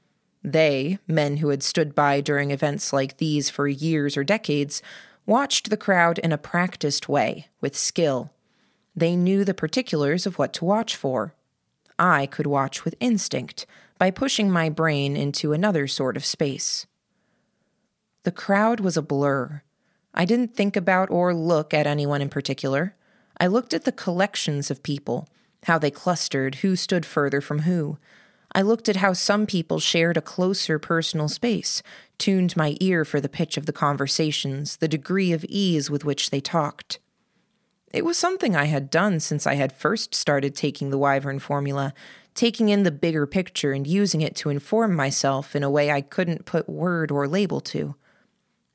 They, 0.46 1.00
men 1.08 1.38
who 1.38 1.50
had 1.50 1.64
stood 1.64 1.96
by 1.96 2.22
during 2.22 2.52
events 2.52 2.94
like 2.94 3.18
these 3.18 3.50
for 3.50 3.68
years 3.68 4.16
or 4.16 4.24
decades, 4.24 4.84
watched 5.26 5.72
the 5.72 5.78
crowd 5.78 6.20
in 6.20 6.32
a 6.32 6.38
practiced 6.38 7.10
way, 7.10 7.48
with 7.62 7.76
skill. 7.76 8.32
They 8.96 9.16
knew 9.16 9.44
the 9.44 9.56
particulars 9.56 10.28
of 10.28 10.38
what 10.38 10.54
to 10.54 10.66
watch 10.66 10.96
for. 10.96 11.34
I 11.98 12.28
could 12.28 12.46
watch 12.46 12.86
with 12.86 12.94
instinct 13.00 13.66
by 13.98 14.12
pushing 14.12 14.52
my 14.52 14.70
brain 14.70 15.18
into 15.18 15.52
another 15.52 15.88
sort 15.88 16.16
of 16.16 16.24
space. 16.24 16.86
The 18.22 18.32
crowd 18.32 18.80
was 18.80 18.98
a 18.98 19.02
blur. 19.02 19.64
I 20.14 20.26
didn't 20.26 20.56
think 20.56 20.76
about 20.76 21.10
or 21.10 21.34
look 21.34 21.74
at 21.74 21.88
anyone 21.88 22.22
in 22.22 22.30
particular. 22.30 22.96
I 23.40 23.48
looked 23.48 23.74
at 23.74 23.84
the 23.84 23.92
collections 23.92 24.70
of 24.70 24.84
people, 24.84 25.28
how 25.64 25.80
they 25.80 25.90
clustered, 25.90 26.56
who 26.56 26.76
stood 26.76 27.04
further 27.04 27.42
from 27.42 27.60
who. 27.60 27.98
I 28.56 28.62
looked 28.62 28.88
at 28.88 28.96
how 28.96 29.12
some 29.12 29.46
people 29.46 29.82
shared 29.82 30.16
a 30.16 30.22
closer 30.22 30.80
personal 30.80 31.28
space, 31.28 31.84
tuned 32.18 32.56
my 32.56 32.78
ear 32.80 33.04
for 33.04 33.20
the 33.20 33.28
pitch 33.28 33.58
of 33.58 33.66
the 33.66 33.74
conversations, 33.74 34.78
the 34.78 34.88
degree 34.88 35.34
of 35.34 35.44
ease 35.50 35.90
with 35.90 36.06
which 36.06 36.30
they 36.30 36.40
talked. 36.40 37.00
It 37.92 38.06
was 38.06 38.18
something 38.18 38.56
I 38.56 38.66
had 38.66 38.90
done 38.90 39.20
since 39.20 39.46
I 39.46 39.56
had 39.56 39.74
first 39.74 40.16
started 40.16 40.56
taking 40.56 40.90
the 40.90 40.98
Wyvern 40.98 41.40
formula, 41.40 41.94
taking 42.34 42.70
in 42.70 42.84
the 42.84 42.92
bigger 42.92 43.28
picture 43.28 43.74
and 43.74 43.86
using 43.86 44.22
it 44.22 44.38
to 44.38 44.50
inform 44.50 44.96
myself 44.96 45.54
in 45.54 45.62
a 45.62 45.70
way 45.70 45.92
I 45.92 46.00
couldn't 46.00 46.46
put 46.46 46.70
word 46.70 47.12
or 47.12 47.28
label 47.28 47.60
to. 47.60 47.96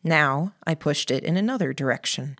Now 0.04 0.52
I 0.66 0.74
pushed 0.74 1.10
it 1.10 1.24
in 1.24 1.38
another 1.38 1.72
direction. 1.72 2.38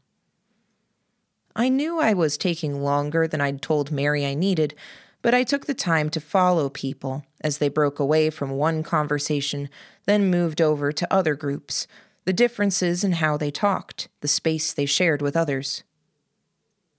I 1.56 1.70
knew 1.70 2.00
I 2.00 2.12
was 2.12 2.36
taking 2.36 2.82
longer 2.82 3.26
than 3.26 3.40
I'd 3.40 3.62
told 3.62 3.90
Mary 3.90 4.26
I 4.26 4.34
needed, 4.34 4.74
but 5.22 5.34
I 5.34 5.44
took 5.44 5.66
the 5.66 5.74
time 5.74 6.10
to 6.10 6.20
follow 6.20 6.68
people 6.68 7.24
as 7.40 7.58
they 7.58 7.68
broke 7.68 7.98
away 7.98 8.30
from 8.30 8.50
one 8.50 8.82
conversation, 8.82 9.68
then 10.06 10.30
moved 10.30 10.60
over 10.60 10.92
to 10.92 11.12
other 11.12 11.34
groups, 11.34 11.86
the 12.24 12.32
differences 12.32 13.04
in 13.04 13.12
how 13.12 13.36
they 13.36 13.50
talked, 13.50 14.08
the 14.20 14.28
space 14.28 14.72
they 14.72 14.86
shared 14.86 15.22
with 15.22 15.36
others. 15.36 15.82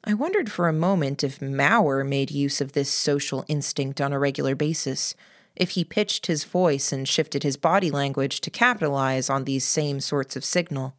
I 0.04 0.13
wondered 0.13 0.51
for 0.51 0.68
a 0.68 0.74
moment 0.74 1.24
if 1.24 1.40
Mauer 1.40 2.08
made 2.08 2.32
use 2.32 2.60
of 2.60 2.74
this 2.74 2.92
social 2.92 3.46
instinct 3.48 4.01
on 4.01 4.13
a 4.13 4.20
regular 4.20 4.56
basis, 4.56 5.13
if 5.56 5.72
he 5.72 5.84
pitched 5.84 6.25
his 6.25 6.44
voice 6.44 6.92
and 6.92 7.08
shifted 7.08 7.44
his 7.44 7.58
body 7.58 7.92
language 7.92 8.42
to 8.42 8.50
capitalize 8.50 9.30
on 9.30 9.44
these 9.44 9.66
same 9.66 10.00
sorts 10.00 10.36
of 10.36 10.46
signal. 10.46 10.96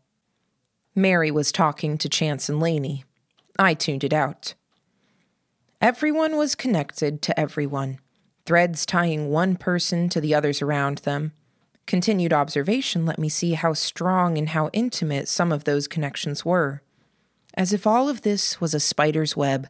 Mary 0.94 1.30
was 1.30 1.50
talking 1.50 1.98
to 1.98 2.08
Chance 2.08 2.48
and 2.48 2.60
Laney. 2.60 3.04
I 3.58 3.74
tuned 3.74 4.04
it 4.04 4.12
out. 4.12 4.54
Everyone 5.82 6.36
was 6.36 6.54
connected 6.54 7.22
to 7.22 7.38
everyone, 7.38 7.98
threads 8.46 8.86
tying 8.86 9.30
one 9.30 9.56
person 9.56 10.08
to 10.10 10.20
the 10.20 10.32
others 10.32 10.62
around 10.62 10.98
them. 10.98 11.32
Continued 11.88 12.32
observation 12.32 13.04
let 13.04 13.18
me 13.18 13.28
see 13.28 13.54
how 13.54 13.72
strong 13.72 14.38
and 14.38 14.50
how 14.50 14.70
intimate 14.72 15.26
some 15.26 15.50
of 15.50 15.64
those 15.64 15.88
connections 15.88 16.44
were. 16.44 16.82
As 17.54 17.72
if 17.72 17.84
all 17.84 18.08
of 18.08 18.22
this 18.22 18.60
was 18.60 18.74
a 18.74 18.78
spider's 18.78 19.36
web. 19.36 19.66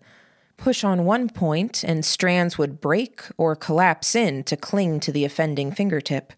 Push 0.59 0.85
on 0.85 1.07
one 1.07 1.31
point, 1.31 1.83
and 1.83 2.05
strands 2.05 2.59
would 2.59 2.79
break 2.79 3.23
or 3.39 3.57
collapse 3.57 4.15
in 4.15 4.45
to 4.45 4.55
cling 4.55 5.01
to 5.01 5.13
the 5.13 5.25
offending 5.25 5.73
fingertip. 5.73 6.35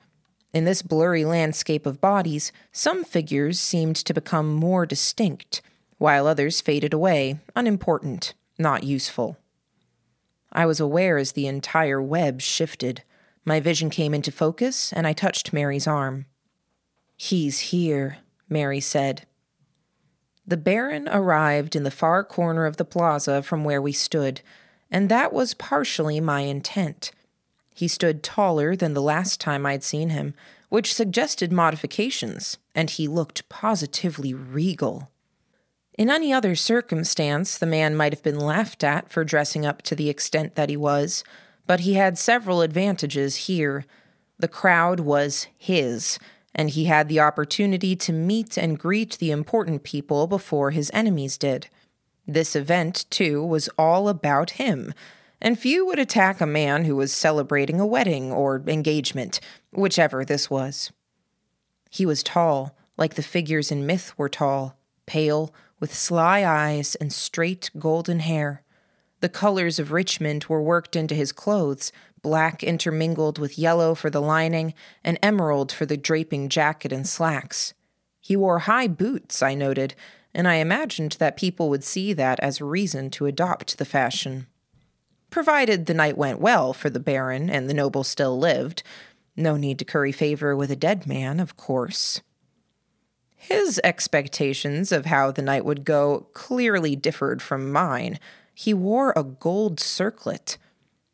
In 0.53 0.67
this 0.67 0.83
blurry 0.83 1.25
landscape 1.25 1.85
of 1.85 2.01
bodies, 2.01 2.53
some 2.71 3.03
figures 3.03 3.59
seemed 3.59 3.97
to 3.97 4.15
become 4.15 4.55
more 4.55 4.87
distinct, 4.87 5.63
while 5.99 6.29
others 6.29 6.61
faded 6.61 6.95
away, 6.95 7.41
unimportant, 7.57 8.35
not 8.57 8.85
useful. 8.85 9.37
I 10.55 10.67
was 10.67 10.81
aware 10.81 11.19
as 11.19 11.33
the 11.33 11.47
entire 11.47 12.01
web 12.01 12.41
shifted. 12.41 13.03
My 13.45 13.61
vision 13.61 13.91
came 13.91 14.15
into 14.15 14.31
focus, 14.31 14.93
and 14.93 15.07
I 15.07 15.13
touched 15.13 15.53
Mary's 15.53 15.87
arm. 15.87 16.27
He's 17.17 17.59
here, 17.61 18.19
Mary 18.49 18.81
said. 18.81 19.27
The 20.47 20.57
Baron 20.57 21.09
arrived 21.09 21.75
in 21.75 21.85
the 21.85 21.91
far 21.91 22.23
corner 22.23 22.67
of 22.67 22.77
the 22.77 22.85
plaza 22.85 23.43
from 23.43 23.65
where 23.65 23.81
we 23.81 23.93
stood, 23.93 24.43
and 24.91 25.09
that 25.09 25.33
was 25.33 25.55
partially 25.55 26.21
my 26.21 26.41
intent. 26.41 27.11
He 27.75 27.89
stood 27.89 28.23
taller 28.23 28.77
than 28.77 28.95
the 28.95 29.03
last 29.03 29.41
time 29.41 29.67
I'd 29.67 29.83
seen 29.83 30.11
him, 30.11 30.35
which 30.69 30.95
suggested 30.95 31.51
modifications, 31.51 32.59
and 32.75 32.91
he 32.91 33.09
looked 33.09 33.49
positively 33.49 34.35
regal. 34.35 35.11
In 35.97 36.11
any 36.11 36.33
other 36.33 36.57
circumstance, 36.57 37.57
the 37.57 37.67
man 37.67 37.95
might 37.95 38.13
have 38.13 38.23
been 38.23 38.41
laughed 38.41 38.83
at 38.83 39.11
for 39.11 39.23
dressing 39.23 39.65
up 39.65 39.81
to 39.83 39.95
the 39.95 40.09
extent 40.09 40.57
that 40.57 40.69
he 40.69 40.77
was, 40.77 41.23
but 41.67 41.81
he 41.81 41.95
had 41.95 42.19
several 42.19 42.63
advantages 42.63 43.37
here. 43.47 43.85
The 44.39 44.49
crowd 44.49 45.01
was 45.01 45.47
his, 45.57 46.19
and 46.53 46.71
he 46.71 46.87
had 46.87 47.09
the 47.09 47.21
opportunity 47.21 47.95
to 47.95 48.13
meet 48.13 48.57
and 48.57 48.79
greet 48.79 49.19
the 49.19 49.31
important 49.31 49.85
people 49.85 50.27
before 50.27 50.73
his 50.73 50.91
enemies 50.93 51.39
did. 51.39 51.69
This 52.27 52.57
event, 52.57 53.05
too, 53.09 53.45
was 53.45 53.69
all 53.79 54.09
about 54.09 54.51
him, 54.51 54.95
and 55.41 55.59
few 55.59 55.87
would 55.87 56.01
attack 56.01 56.41
a 56.41 56.47
man 56.47 56.87
who 56.87 56.97
was 56.97 57.13
celebrating 57.13 57.79
a 57.79 57.87
wedding 57.87 58.33
or 58.33 58.63
engagement, 58.67 59.39
whichever 59.73 60.25
this 60.25 60.51
was. 60.51 60.91
He 61.89 62.05
was 62.05 62.25
tall, 62.25 62.77
like 62.97 63.15
the 63.15 63.23
figures 63.23 63.71
in 63.71 63.87
myth 63.87 64.13
were 64.17 64.29
tall, 64.29 64.77
pale, 65.07 65.55
with 65.85 65.95
sly 65.95 66.47
eyes 66.47 66.95
and 66.95 67.13
straight 67.13 67.71
golden 67.79 68.21
hair. 68.21 68.63
The 69.21 69.29
colors 69.29 69.79
of 69.79 69.93
Richmond 69.93 70.45
were 70.45 70.63
worked 70.63 70.97
into 70.97 71.15
his 71.15 71.31
clothes, 71.31 71.93
black 72.23 72.63
intermingled 72.63 73.39
with 73.39 73.59
yellow 73.59 73.95
for 73.95 74.09
the 74.09 74.23
lining 74.23 74.73
and 75.05 75.19
emerald 75.23 75.71
for 75.71 75.85
the 75.85 75.99
draping 75.99 76.49
jacket 76.49 76.91
and 76.91 77.07
slacks. 77.07 77.75
He 78.19 78.35
wore 78.35 78.61
high 78.61 78.87
boots, 78.87 79.43
I 79.43 79.53
noted, 79.53 79.95
and 80.33 80.49
I 80.49 80.55
imagined 80.55 81.17
that 81.19 81.37
people 81.37 81.69
would 81.69 81.85
see 81.85 82.15
that 82.15 82.41
as 82.41 82.63
reason 82.63 83.11
to 83.11 83.27
adopt 83.27 83.77
the 83.77 83.85
fashion. 83.85 84.47
Provided 85.29 85.85
the 85.85 85.93
night 85.93 86.17
went 86.17 86.41
well 86.41 86.73
for 86.73 86.89
the 86.89 86.99
Baron 86.99 87.51
and 87.51 87.69
the 87.69 87.75
noble 87.75 88.05
still 88.05 88.39
lived. 88.39 88.83
No 89.37 89.59
need 89.59 89.79
to 89.81 89.85
curry 89.85 90.13
favor 90.13 90.57
with 90.57 90.71
a 90.71 90.77
dead 90.77 91.07
man, 91.07 91.41
of 91.41 91.59
course. 91.59 92.23
His 93.47 93.79
expectations 93.85 94.91
of 94.91 95.05
how 95.05 95.31
the 95.31 95.43
night 95.43 95.67
would 95.67 95.85
go 95.85 96.29
clearly 96.33 96.97
differed 96.97 97.43
from 97.43 97.71
mine. 97.71 98.19
He 98.55 98.73
wore 98.73 99.13
a 99.15 99.23
gold 99.23 99.81
circlet. 99.81 100.57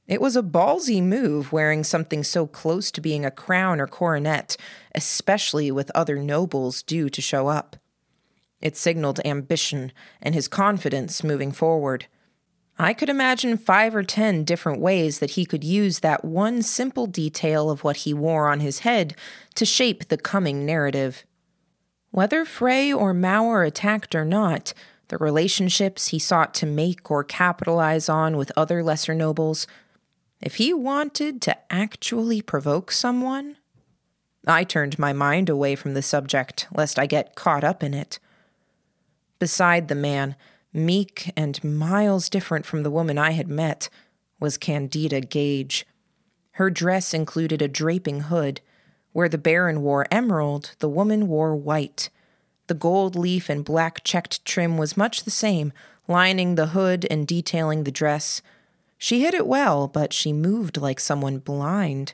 It 0.07 0.21
was 0.21 0.37
a 0.37 0.43
ballsy 0.43 1.03
move 1.03 1.53
wearing 1.53 1.83
something 1.83 2.23
so 2.23 2.47
close 2.47 2.93
to 2.93 3.01
being 3.01 3.25
a 3.25 3.33
crown 3.33 3.81
or 3.81 3.89
coronet, 3.89 4.57
especially 4.95 5.73
with 5.73 5.91
other 5.93 6.23
nobles 6.23 6.85
due 6.85 7.11
to 7.11 7.21
show 7.21 7.49
up. 7.49 7.75
It 8.61 8.77
signaled 8.77 9.19
ambition 9.25 9.91
and 10.23 10.33
his 10.33 10.47
confidence 10.47 11.25
moving 11.25 11.51
forward. 11.51 12.07
I 12.79 12.95
could 12.95 13.09
imagine 13.09 13.57
five 13.57 13.93
or 13.97 14.05
ten 14.05 14.45
different 14.45 14.81
ways 14.81 15.19
that 15.19 15.31
he 15.31 15.45
could 15.45 15.65
use 15.65 15.99
that 15.99 16.25
one 16.25 16.63
simple 16.63 17.09
detail 17.09 17.71
of 17.71 17.83
what 17.83 17.97
he 17.99 18.15
wore 18.15 18.49
on 18.49 18.61
his 18.61 18.81
head 18.81 19.17
to 19.57 19.67
shape 19.67 20.07
the 20.07 20.17
coming 20.17 20.65
narrative. 20.65 21.25
Whether 22.11 22.45
Fray 22.45 22.93
or 22.93 23.15
Mauer 23.15 23.67
attacked 23.67 24.15
or 24.15 24.25
not, 24.25 24.75
the 25.09 25.19
relationships 25.19 26.09
he 26.09 26.19
sought 26.19 26.55
to 26.55 26.67
make 26.67 27.11
or 27.11 27.23
capitalize 27.23 28.09
on 28.09 28.37
with 28.37 28.53
other 28.57 28.83
lesser 28.83 29.15
nobles, 29.15 29.67
if 30.41 30.57
he 30.57 30.73
wanted 30.73 31.41
to 31.43 31.57
actually 31.73 32.43
provoke 32.43 32.91
someone, 32.91 33.57
I 34.47 34.65
turned 34.65 34.99
my 34.99 35.13
mind 35.13 35.49
away 35.49 35.77
from 35.77 35.95
the 35.95 36.03
subject 36.03 36.67
lest 36.75 36.99
I 36.99 37.07
get 37.07 37.35
caught 37.35 37.63
up 37.63 37.83
in 37.83 37.95
it. 37.95 38.19
Beside 39.39 39.89
the 39.89 39.95
man, 39.95 40.35
meek 40.73 41.31
and 41.37 41.63
miles 41.63 42.29
different 42.29 42.67
from 42.67 42.83
the 42.83 42.91
woman 42.91 43.19
I 43.19 43.33
had 43.33 43.49
met, 43.49 43.89
was 44.39 44.57
Candida 44.57 45.21
Gage. 45.21 45.87
Her 46.53 46.71
dress 46.71 47.13
included 47.13 47.61
a 47.61 47.69
draping 47.69 48.23
hood, 48.23 48.61
where 49.13 49.29
the 49.29 49.39
Baron 49.39 49.83
wore 49.83 50.07
emerald, 50.11 50.75
the 50.79 50.89
woman 50.89 51.29
wore 51.29 51.57
white. 51.57 52.11
The 52.69 52.75
gold 52.75 53.17
leaf 53.17 53.49
and 53.49 53.65
black 53.65 54.05
checked 54.05 54.45
trim 54.45 54.79
was 54.79 54.97
much 54.97 55.25
the 55.25 55.31
same, 55.31 55.73
lining 56.07 56.55
the 56.55 56.69
hood 56.69 57.07
and 57.11 57.27
detailing 57.27 57.85
the 57.85 57.91
dress. 57.91 58.43
She 58.99 59.23
hid 59.23 59.35
it 59.35 59.47
well, 59.47 59.89
but 59.89 60.13
she 60.13 60.33
moved 60.33 60.77
like 60.77 61.01
someone 61.01 61.39
blind. 61.39 62.13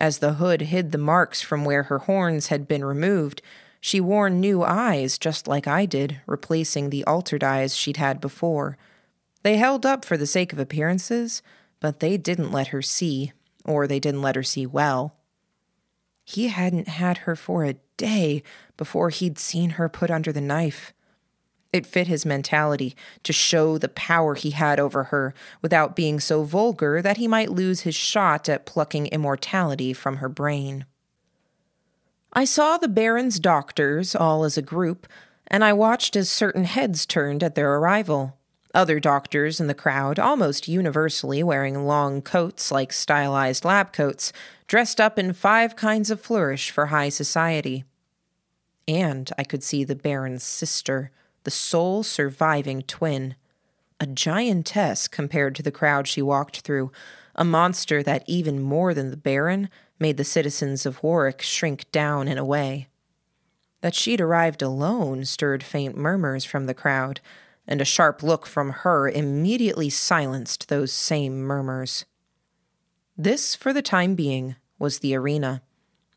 As 0.00 0.18
the 0.18 0.34
hood 0.34 0.62
hid 0.62 0.92
the 0.92 0.98
marks 0.98 1.42
from 1.42 1.64
where 1.64 1.84
her 1.84 1.98
horns 2.00 2.48
had 2.48 2.68
been 2.68 2.84
removed, 2.84 3.42
She 3.80 4.00
wore 4.00 4.28
new 4.28 4.62
eyes, 4.62 5.18
just 5.18 5.48
like 5.48 5.66
I 5.66 5.86
did, 5.86 6.20
replacing 6.26 6.90
the 6.90 7.04
altered 7.04 7.44
eyes 7.44 7.76
she'd 7.76 7.96
had 7.96 8.20
before. 8.20 8.76
They 9.42 9.56
held 9.56 9.86
up 9.86 10.04
for 10.04 10.16
the 10.16 10.26
sake 10.26 10.52
of 10.52 10.58
appearances, 10.58 11.42
but 11.80 12.00
they 12.00 12.16
didn't 12.16 12.52
let 12.52 12.68
her 12.68 12.82
see, 12.82 13.32
or 13.64 13.86
they 13.86 14.00
didn't 14.00 14.22
let 14.22 14.36
her 14.36 14.42
see 14.42 14.66
well. 14.66 15.14
He 16.30 16.48
hadn't 16.48 16.88
had 16.88 17.18
her 17.18 17.34
for 17.34 17.64
a 17.64 17.76
day 17.96 18.42
before 18.76 19.08
he'd 19.08 19.38
seen 19.38 19.70
her 19.70 19.88
put 19.88 20.10
under 20.10 20.30
the 20.30 20.42
knife. 20.42 20.92
It 21.72 21.86
fit 21.86 22.06
his 22.06 22.26
mentality 22.26 22.94
to 23.22 23.32
show 23.32 23.78
the 23.78 23.88
power 23.88 24.34
he 24.34 24.50
had 24.50 24.78
over 24.78 25.04
her 25.04 25.32
without 25.62 25.96
being 25.96 26.20
so 26.20 26.42
vulgar 26.42 27.00
that 27.00 27.16
he 27.16 27.26
might 27.26 27.50
lose 27.50 27.80
his 27.80 27.94
shot 27.94 28.46
at 28.46 28.66
plucking 28.66 29.06
immortality 29.06 29.94
from 29.94 30.18
her 30.18 30.28
brain. 30.28 30.84
I 32.34 32.44
saw 32.44 32.76
the 32.76 32.88
Baron's 32.88 33.40
doctors 33.40 34.14
all 34.14 34.44
as 34.44 34.58
a 34.58 34.62
group, 34.62 35.06
and 35.46 35.64
I 35.64 35.72
watched 35.72 36.14
as 36.14 36.28
certain 36.28 36.64
heads 36.64 37.06
turned 37.06 37.42
at 37.42 37.54
their 37.54 37.76
arrival. 37.76 38.37
Other 38.78 39.00
doctors 39.00 39.58
in 39.58 39.66
the 39.66 39.74
crowd, 39.74 40.20
almost 40.20 40.68
universally 40.68 41.42
wearing 41.42 41.84
long 41.84 42.22
coats 42.22 42.70
like 42.70 42.92
stylized 42.92 43.64
lab 43.64 43.92
coats, 43.92 44.32
dressed 44.68 45.00
up 45.00 45.18
in 45.18 45.32
five 45.32 45.74
kinds 45.74 46.12
of 46.12 46.20
flourish 46.20 46.70
for 46.70 46.86
high 46.86 47.08
society. 47.08 47.82
And 48.86 49.32
I 49.36 49.42
could 49.42 49.64
see 49.64 49.82
the 49.82 49.96
Baron's 49.96 50.44
sister 50.44 51.10
the 51.42 51.50
sole 51.50 52.04
surviving 52.04 52.82
twin. 52.82 53.34
A 53.98 54.06
giantess 54.06 55.08
compared 55.08 55.56
to 55.56 55.62
the 55.64 55.72
crowd 55.72 56.06
she 56.06 56.22
walked 56.22 56.60
through, 56.60 56.92
a 57.34 57.44
monster 57.44 58.00
that 58.04 58.22
even 58.28 58.62
more 58.62 58.94
than 58.94 59.10
the 59.10 59.16
Baron 59.16 59.70
made 59.98 60.18
the 60.18 60.22
citizens 60.22 60.86
of 60.86 61.02
Warwick 61.02 61.42
shrink 61.42 61.90
down 61.90 62.28
and 62.28 62.38
away. 62.38 62.86
That 63.80 63.96
she'd 63.96 64.20
arrived 64.20 64.62
alone 64.62 65.24
stirred 65.24 65.64
faint 65.64 65.96
murmurs 65.96 66.44
from 66.44 66.66
the 66.66 66.74
crowd, 66.74 67.20
and 67.68 67.82
a 67.82 67.84
sharp 67.84 68.22
look 68.22 68.46
from 68.46 68.70
her 68.70 69.08
immediately 69.08 69.90
silenced 69.90 70.68
those 70.68 70.90
same 70.90 71.38
murmurs. 71.40 72.06
This, 73.16 73.54
for 73.54 73.72
the 73.72 73.82
time 73.82 74.14
being, 74.14 74.56
was 74.78 75.00
the 75.00 75.14
arena. 75.14 75.62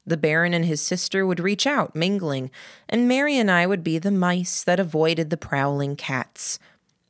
The 0.05 0.17
Baron 0.17 0.53
and 0.53 0.65
his 0.65 0.81
sister 0.81 1.25
would 1.27 1.39
reach 1.39 1.67
out, 1.67 1.95
mingling, 1.95 2.49
and 2.87 3.07
Mary 3.07 3.37
and 3.37 3.51
I 3.51 3.67
would 3.67 3.83
be 3.83 3.99
the 3.99 4.11
mice 4.11 4.63
that 4.63 4.79
avoided 4.79 5.29
the 5.29 5.37
prowling 5.37 5.95
cats. 5.95 6.57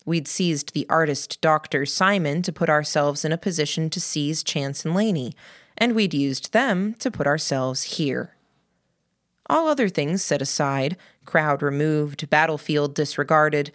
We'd 0.05 0.27
seized 0.27 0.73
the 0.73 0.87
artist 0.89 1.39
Dr. 1.41 1.85
Simon 1.85 2.41
to 2.41 2.51
put 2.51 2.69
ourselves 2.69 3.23
in 3.23 3.31
a 3.31 3.37
position 3.37 3.89
to 3.91 4.01
seize 4.01 4.43
Chance 4.43 4.83
and 4.83 4.95
Laney, 4.95 5.35
and 5.77 5.93
we'd 5.93 6.13
used 6.13 6.51
them 6.51 6.95
to 6.95 7.11
put 7.11 7.27
ourselves 7.27 7.83
here. 7.83 8.35
All 9.47 9.67
other 9.67 9.89
things 9.89 10.23
set 10.23 10.41
aside, 10.41 10.97
crowd 11.25 11.61
removed, 11.61 12.29
battlefield 12.29 12.95
disregarded, 12.95 13.71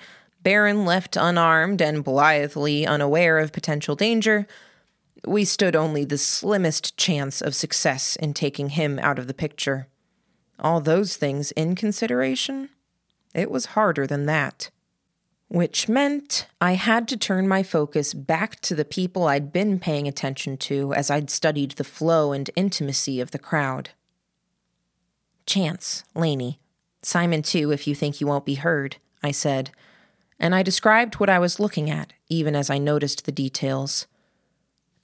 Baron 0.47 0.85
left 0.85 1.17
unarmed 1.17 1.83
and 1.83 2.05
blithely 2.05 2.87
unaware 2.87 3.41
of 3.41 3.51
potential 3.51 3.97
danger, 3.97 4.47
we 5.27 5.45
stood 5.45 5.75
only 5.75 6.05
the 6.05 6.17
slimmest 6.17 6.97
chance 6.97 7.43
of 7.43 7.53
success 7.53 8.15
in 8.15 8.33
taking 8.33 8.69
him 8.69 9.01
out 9.01 9.19
of 9.19 9.27
the 9.27 9.35
picture. 9.35 9.89
All 10.61 10.81
those 10.81 11.17
things 11.17 11.51
in 11.51 11.75
consideration, 11.75 12.69
it 13.35 13.51
was 13.51 13.75
harder 13.75 14.07
than 14.07 14.27
that. 14.27 14.71
Which 15.49 15.89
meant 15.89 16.47
I 16.61 16.75
had 16.75 17.09
to 17.09 17.17
turn 17.17 17.49
my 17.49 17.65
focus 17.65 18.15
back 18.15 18.61
to 18.61 18.77
the 18.77 18.85
people 18.85 19.27
I'd 19.27 19.53
been 19.53 19.81
paying 19.81 20.07
attention 20.07 20.59
to 20.59 20.95
as 20.95 21.11
I'd 21.11 21.29
studied 21.29 21.73
the 21.73 21.83
flow 21.83 22.31
and 22.31 22.49
intimacy 22.55 23.21
of 23.21 23.33
the 23.33 23.41
crowd. 23.41 23.91
Chance, 25.45 26.05
Laney, 26.15 26.61
Simon 27.03 27.43
too, 27.43 27.73
if 27.73 27.89
you 27.89 27.97
think 27.97 28.21
you 28.21 28.29
won't 28.29 28.47
be 28.47 28.55
heard, 28.55 28.99
I 29.25 29.33
said, 29.33 29.73
and 30.39 30.55
I 30.55 30.63
described 30.63 31.15
what 31.15 31.31
I 31.31 31.39
was 31.39 31.61
looking 31.61 31.91
at, 31.91 32.13
even 32.29 32.55
as 32.55 32.71
I 32.71 32.79
noticed 32.79 33.25
the 33.25 33.33
details. 33.33 34.07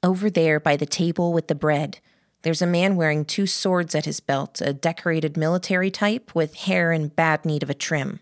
Over 0.03 0.29
there 0.29 0.61
by 0.61 0.77
the 0.77 0.87
table 0.87 1.33
with 1.33 1.49
the 1.49 1.55
bread, 1.55 1.99
there's 2.43 2.63
a 2.63 2.67
man 2.67 2.97
wearing 2.97 3.25
two 3.25 3.47
swords 3.47 3.95
at 3.95 4.05
his 4.05 4.21
belt, 4.21 4.61
a 4.61 4.73
decorated 4.73 5.37
military 5.37 5.91
type 5.91 6.35
with 6.35 6.55
hair 6.55 6.93
in 6.93 7.09
bad 7.09 7.45
need 7.45 7.63
of 7.63 7.71
a 7.71 7.75
trim. 7.75 8.21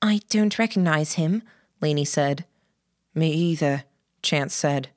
I 0.00 0.20
don't 0.30 0.58
recognize 0.58 1.14
him, 1.14 1.42
Laney 1.80 2.04
said. 2.04 2.44
Me 3.14 3.32
either, 3.32 3.84
Chance 4.22 4.54
said. 4.54 4.88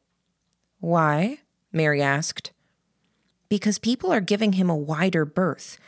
Why? 0.79 1.39
Mary 1.71 2.01
asked. 2.01 2.51
Because 3.49 3.79
people 3.79 4.12
are 4.12 4.21
giving 4.21 4.53
him 4.53 4.69
a 4.69 4.75
wider 4.75 5.25
berth. 5.25 5.79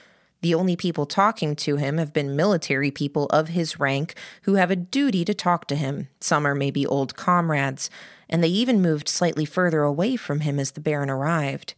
The 0.41 0.53
only 0.53 0.75
people 0.75 1.05
talking 1.05 1.55
to 1.57 1.77
him 1.77 1.97
have 1.97 2.13
been 2.13 2.35
military 2.35 2.91
people 2.91 3.25
of 3.27 3.49
his 3.49 3.79
rank 3.79 4.13
who 4.43 4.55
have 4.55 4.69
a 4.69 4.75
duty 4.75 5.25
to 5.25 5.33
talk 5.33 5.67
to 5.67 5.75
him. 5.75 6.09
Some 6.19 6.45
are 6.45 6.53
maybe 6.53 6.85
old 6.85 7.15
comrades, 7.15 7.89
and 8.29 8.43
they 8.43 8.49
even 8.49 8.81
moved 8.81 9.09
slightly 9.09 9.45
further 9.45 9.81
away 9.81 10.15
from 10.15 10.41
him 10.41 10.59
as 10.59 10.71
the 10.71 10.81
Baron 10.81 11.09
arrived. 11.09 11.73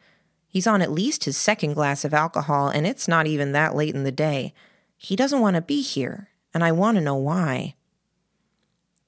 He's 0.47 0.67
on 0.67 0.81
at 0.81 0.91
least 0.91 1.25
his 1.25 1.37
second 1.37 1.75
glass 1.75 2.03
of 2.03 2.13
alcohol, 2.13 2.69
and 2.69 2.85
it's 2.85 3.07
not 3.07 3.27
even 3.27 3.51
that 3.51 3.75
late 3.75 3.95
in 3.95 4.03
the 4.03 4.11
day. 4.11 4.53
He 4.97 5.15
doesn't 5.15 5.41
want 5.41 5.55
to 5.55 5.61
be 5.61 5.81
here, 5.81 6.29
and 6.53 6.63
I 6.63 6.71
want 6.71 6.95
to 6.95 7.03
know 7.03 7.15
why. 7.15 7.75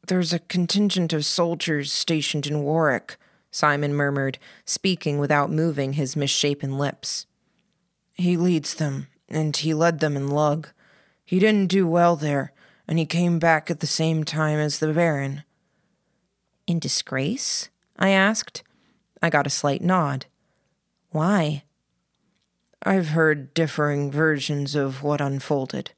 There's 0.08 0.34
a 0.34 0.40
contingent 0.40 1.14
of 1.14 1.26
soldiers 1.26 1.92
stationed 1.92 2.48
in 2.48 2.64
Warwick, 2.64 3.18
Simon 3.52 3.94
murmured, 3.94 4.40
speaking 4.66 5.20
without 5.20 5.52
moving 5.52 5.94
his 5.94 6.16
misshapen 6.16 6.78
lips. 6.78 7.26
He 8.14 8.38
leads 8.38 8.76
them, 8.76 9.08
and 9.32 9.56
he 9.56 9.74
led 9.74 10.00
them 10.00 10.16
in 10.16 10.30
Lugh. 10.30 10.70
He 11.26 11.40
didn't 11.40 11.68
do 11.68 11.88
well 11.88 12.16
there, 12.16 12.52
and 12.88 13.00
he 13.00 13.06
came 13.06 13.40
back 13.40 13.72
at 13.72 13.80
the 13.80 13.88
same 13.88 14.24
time 14.24 14.60
as 14.60 14.80
the 14.80 14.94
Baron. 14.94 15.44
In 16.68 16.78
disgrace? 16.78 17.70
I 17.98 18.10
asked. 18.10 18.64
I 19.22 19.30
got 19.30 19.48
a 19.48 19.52
slight 19.52 19.82
nod. 19.82 20.26
Why? 21.10 21.64
I've 22.84 23.10
heard 23.10 23.54
differing 23.54 24.12
versions 24.12 24.76
of 24.76 25.04
what 25.04 25.22
unfolded. 25.22 25.92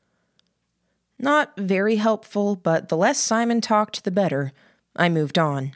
Not 1.17 1.53
very 1.57 1.95
helpful, 1.95 2.55
but 2.55 2.89
the 2.89 2.97
less 2.97 3.17
Simon 3.17 3.61
talked, 3.61 4.03
the 4.03 4.11
better. 4.11 4.51
I 4.95 5.09
moved 5.09 5.39
on. 5.39 5.73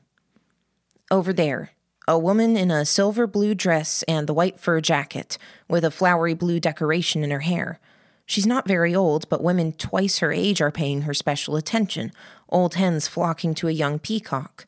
Over 1.09 1.31
there, 1.31 1.71
a 2.07 2.17
woman 2.17 2.55
in 2.55 2.71
a 2.71 2.85
silver 2.85 3.27
blue 3.27 3.53
dress 3.53 4.03
and 4.07 4.27
the 4.27 4.33
white 4.33 4.59
fur 4.59 4.79
jacket, 4.79 5.37
with 5.67 5.83
a 5.83 5.91
flowery 5.91 6.33
blue 6.33 6.59
decoration 6.59 7.23
in 7.23 7.31
her 7.31 7.41
hair. 7.41 7.79
She's 8.25 8.47
not 8.47 8.67
very 8.67 8.95
old, 8.95 9.27
but 9.29 9.43
women 9.43 9.73
twice 9.73 10.19
her 10.19 10.31
age 10.31 10.61
are 10.61 10.71
paying 10.71 11.01
her 11.03 11.13
special 11.13 11.55
attention, 11.55 12.11
old 12.49 12.75
hens 12.75 13.07
flocking 13.07 13.53
to 13.55 13.67
a 13.67 13.71
young 13.71 13.99
peacock. 13.99 14.67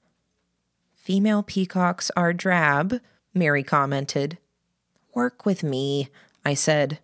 Female 0.96 1.44
peacocks 1.44 2.12
are 2.16 2.34
drab, 2.34 3.02
Mary 3.34 3.64
commented. 3.64 4.38
Work 5.14 5.46
with 5.46 5.64
me, 5.64 6.10
I 6.46 6.54
said. 6.54 7.00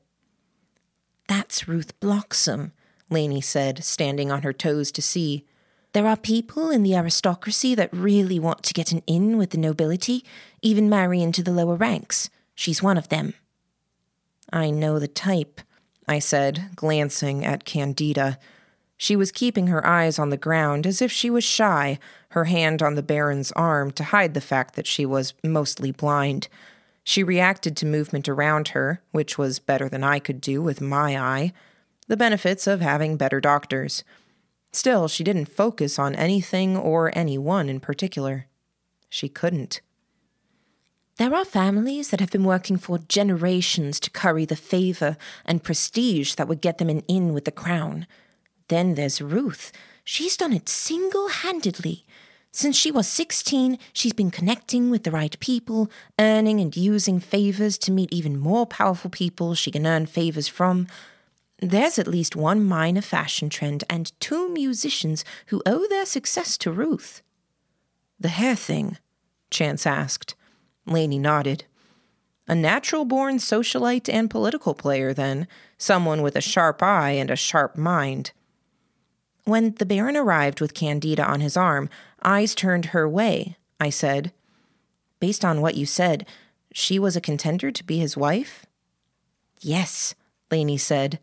That's 1.27 1.67
Ruth 1.67 1.99
Bloxham, 1.99 2.71
Laney 3.09 3.41
said, 3.41 3.83
standing 3.83 4.31
on 4.31 4.43
her 4.43 4.53
toes 4.53 4.91
to 4.93 5.01
see. 5.01 5.45
There 5.95 6.07
are 6.07 6.17
people 6.17 6.71
in 6.71 6.83
the 6.83 6.93
aristocracy 6.93 7.73
that 7.75 7.93
really 7.93 8.37
want 8.37 8.63
to 8.63 8.73
get 8.73 8.91
an 8.91 9.01
in 9.07 9.37
with 9.37 9.51
the 9.51 9.57
nobility, 9.57 10.25
even 10.61 10.89
marry 10.89 11.21
into 11.21 11.41
the 11.41 11.53
lower 11.53 11.75
ranks. 11.75 12.29
She's 12.53 12.83
one 12.83 12.97
of 12.97 13.07
them. 13.07 13.33
I 14.51 14.71
know 14.71 14.99
the 14.99 15.07
type, 15.07 15.61
I 16.05 16.19
said, 16.19 16.71
glancing 16.75 17.45
at 17.45 17.63
Candida. 17.63 18.37
She 18.97 19.15
was 19.15 19.31
keeping 19.31 19.67
her 19.67 19.87
eyes 19.87 20.19
on 20.19 20.31
the 20.31 20.35
ground 20.35 20.85
as 20.85 21.01
if 21.01 21.13
she 21.13 21.29
was 21.29 21.45
shy, 21.45 21.97
her 22.31 22.43
hand 22.43 22.83
on 22.83 22.95
the 22.95 23.01
Baron's 23.01 23.53
arm 23.53 23.91
to 23.91 24.03
hide 24.03 24.33
the 24.33 24.41
fact 24.41 24.75
that 24.75 24.87
she 24.87 25.05
was 25.05 25.33
mostly 25.45 25.91
blind. 25.91 26.49
She 27.05 27.23
reacted 27.23 27.77
to 27.77 27.85
movement 27.85 28.27
around 28.27 28.67
her, 28.69 29.01
which 29.11 29.37
was 29.37 29.59
better 29.59 29.87
than 29.87 30.03
I 30.03 30.19
could 30.19 30.41
do 30.41 30.61
with 30.61 30.81
my 30.81 31.17
eye. 31.17 31.53
The 32.09 32.17
benefits 32.17 32.67
of 32.67 32.81
having 32.81 33.15
better 33.15 33.39
doctors. 33.39 34.03
Still, 34.75 35.07
she 35.07 35.23
didn't 35.23 35.45
focus 35.45 35.97
on 35.97 36.15
anything 36.15 36.75
or 36.75 37.09
anyone 37.17 37.69
in 37.69 37.79
particular. 37.79 38.47
She 39.07 39.29
couldn't. 39.29 39.79
There 41.15 41.33
are 41.33 41.45
families 41.45 42.09
that 42.09 42.19
have 42.19 42.29
been 42.29 42.43
working 42.43 42.75
for 42.75 42.97
generations 42.97 44.01
to 44.01 44.09
curry 44.09 44.43
the 44.43 44.57
favor 44.57 45.15
and 45.45 45.63
prestige 45.63 46.33
that 46.33 46.49
would 46.49 46.59
get 46.59 46.77
them 46.77 46.89
an 46.89 47.03
in 47.07 47.33
with 47.33 47.45
the 47.45 47.53
crown. 47.53 48.05
Then 48.67 48.95
there's 48.95 49.21
Ruth. 49.21 49.71
She's 50.03 50.35
done 50.35 50.51
it 50.51 50.67
single 50.67 51.29
handedly. 51.29 52.05
Since 52.51 52.75
she 52.75 52.91
was 52.91 53.07
16, 53.07 53.79
she's 53.93 54.11
been 54.11 54.29
connecting 54.29 54.89
with 54.89 55.05
the 55.05 55.11
right 55.11 55.39
people, 55.39 55.89
earning 56.19 56.59
and 56.59 56.75
using 56.75 57.21
favors 57.21 57.77
to 57.77 57.93
meet 57.93 58.11
even 58.11 58.37
more 58.37 58.65
powerful 58.65 59.09
people 59.09 59.55
she 59.55 59.71
can 59.71 59.87
earn 59.87 60.05
favors 60.05 60.49
from. 60.49 60.87
There's 61.59 61.97
at 61.97 62.07
least 62.07 62.35
one 62.35 62.63
minor 62.63 63.01
fashion 63.01 63.49
trend 63.49 63.83
and 63.89 64.11
two 64.19 64.49
musicians 64.49 65.23
who 65.47 65.61
owe 65.65 65.87
their 65.87 66.05
success 66.05 66.57
to 66.59 66.71
Ruth. 66.71 67.21
The 68.19 68.29
hair 68.29 68.55
thing? 68.55 68.97
Chance 69.49 69.85
asked. 69.85 70.35
Laney 70.85 71.19
nodded. 71.19 71.65
A 72.47 72.55
natural 72.55 73.05
born 73.05 73.37
socialite 73.37 74.13
and 74.13 74.29
political 74.29 74.73
player, 74.73 75.13
then, 75.13 75.47
someone 75.77 76.21
with 76.21 76.35
a 76.35 76.41
sharp 76.41 76.83
eye 76.83 77.11
and 77.11 77.31
a 77.31 77.35
sharp 77.35 77.75
mind. 77.77 78.31
When 79.45 79.73
the 79.75 79.85
Baron 79.85 80.17
arrived 80.17 80.61
with 80.61 80.73
Candida 80.73 81.23
on 81.23 81.41
his 81.41 81.57
arm, 81.57 81.89
eyes 82.23 82.53
turned 82.53 82.87
her 82.87 83.07
way, 83.09 83.57
I 83.79 83.89
said. 83.89 84.31
Based 85.19 85.45
on 85.45 85.61
what 85.61 85.75
you 85.75 85.85
said, 85.85 86.27
she 86.73 86.99
was 86.99 87.15
a 87.15 87.21
contender 87.21 87.71
to 87.71 87.83
be 87.83 87.97
his 87.97 88.17
wife? 88.17 88.65
Yes, 89.61 90.13
Laney 90.51 90.77
said. 90.77 91.19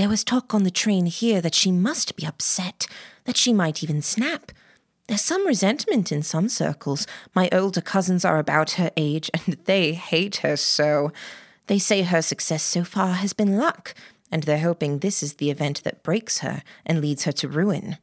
There 0.00 0.08
was 0.08 0.24
talk 0.24 0.54
on 0.54 0.62
the 0.62 0.70
train 0.70 1.04
here 1.04 1.42
that 1.42 1.54
she 1.54 1.70
must 1.70 2.16
be 2.16 2.24
upset, 2.24 2.86
that 3.24 3.36
she 3.36 3.52
might 3.52 3.82
even 3.82 4.00
snap. 4.00 4.50
There's 5.06 5.20
some 5.20 5.46
resentment 5.46 6.10
in 6.10 6.22
some 6.22 6.48
circles. 6.48 7.06
My 7.34 7.50
older 7.52 7.82
cousins 7.82 8.24
are 8.24 8.38
about 8.38 8.70
her 8.80 8.90
age, 8.96 9.30
and 9.34 9.58
they 9.66 9.92
hate 9.92 10.36
her 10.36 10.56
so. 10.56 11.12
They 11.66 11.78
say 11.78 12.00
her 12.00 12.22
success 12.22 12.62
so 12.62 12.82
far 12.82 13.12
has 13.12 13.34
been 13.34 13.58
luck, 13.58 13.94
and 14.32 14.44
they're 14.44 14.60
hoping 14.60 15.00
this 15.00 15.22
is 15.22 15.34
the 15.34 15.50
event 15.50 15.84
that 15.84 16.02
breaks 16.02 16.38
her 16.38 16.62
and 16.86 17.02
leads 17.02 17.24
her 17.24 17.32
to 17.32 17.46
ruin. 17.46 17.98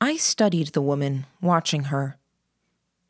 I 0.00 0.16
studied 0.16 0.68
the 0.68 0.80
woman, 0.80 1.26
watching 1.42 1.92
her. 1.92 2.16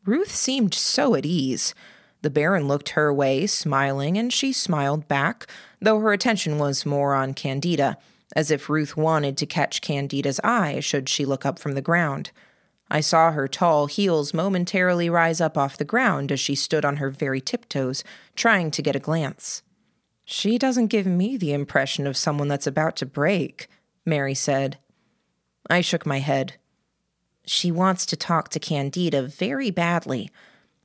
Ruth 0.05 0.35
seemed 0.35 0.75
so 0.75 1.15
at 1.15 1.25
ease. 1.25 1.77
The 2.23 2.31
Baron 2.31 2.67
looked 2.67 2.89
her 2.91 3.15
way, 3.15 3.47
smiling, 3.47 4.19
and 4.19 4.33
she 4.33 4.53
smiled 4.53 5.07
back, 5.07 5.47
though 5.81 6.01
her 6.01 6.13
attention 6.13 6.59
was 6.59 6.87
more 6.87 7.15
on 7.15 7.35
Candida, 7.35 7.97
as 8.35 8.51
if 8.51 8.69
Ruth 8.69 8.97
wanted 8.97 9.37
to 9.39 9.47
catch 9.47 9.81
Candida's 9.81 10.41
eye 10.45 10.81
should 10.81 11.09
she 11.09 11.25
look 11.25 11.47
up 11.47 11.59
from 11.59 11.73
the 11.73 11.83
ground. 11.83 12.31
I 12.91 13.01
saw 13.01 13.33
her 13.33 13.49
tall 13.49 13.87
heels 13.87 14.33
momentarily 14.33 15.11
rise 15.11 15.41
up 15.41 15.59
off 15.59 15.77
the 15.77 15.85
ground 15.85 16.33
as 16.33 16.41
she 16.41 16.55
stood 16.55 16.85
on 16.85 16.97
her 16.97 17.11
very 17.11 17.41
tiptoes, 17.41 18.03
trying 18.35 18.71
to 18.73 18.83
get 18.83 18.97
a 18.97 19.01
glance. 19.01 19.63
She 20.25 20.59
doesn't 20.59 20.89
give 20.89 21.07
me 21.07 21.37
the 21.37 21.53
impression 21.53 22.07
of 22.07 22.17
someone 22.17 22.49
that's 22.49 22.67
about 22.67 22.97
to 22.97 23.07
break, 23.07 23.69
Mary 24.05 24.35
said. 24.35 24.79
I 25.71 25.81
shook 25.81 26.07
my 26.07 26.19
head. 26.19 26.55
She 27.45 27.71
wants 27.71 28.05
to 28.07 28.17
talk 28.17 28.49
to 28.51 28.61
Candida 28.61 29.23
very 29.23 29.71
badly. 29.71 30.31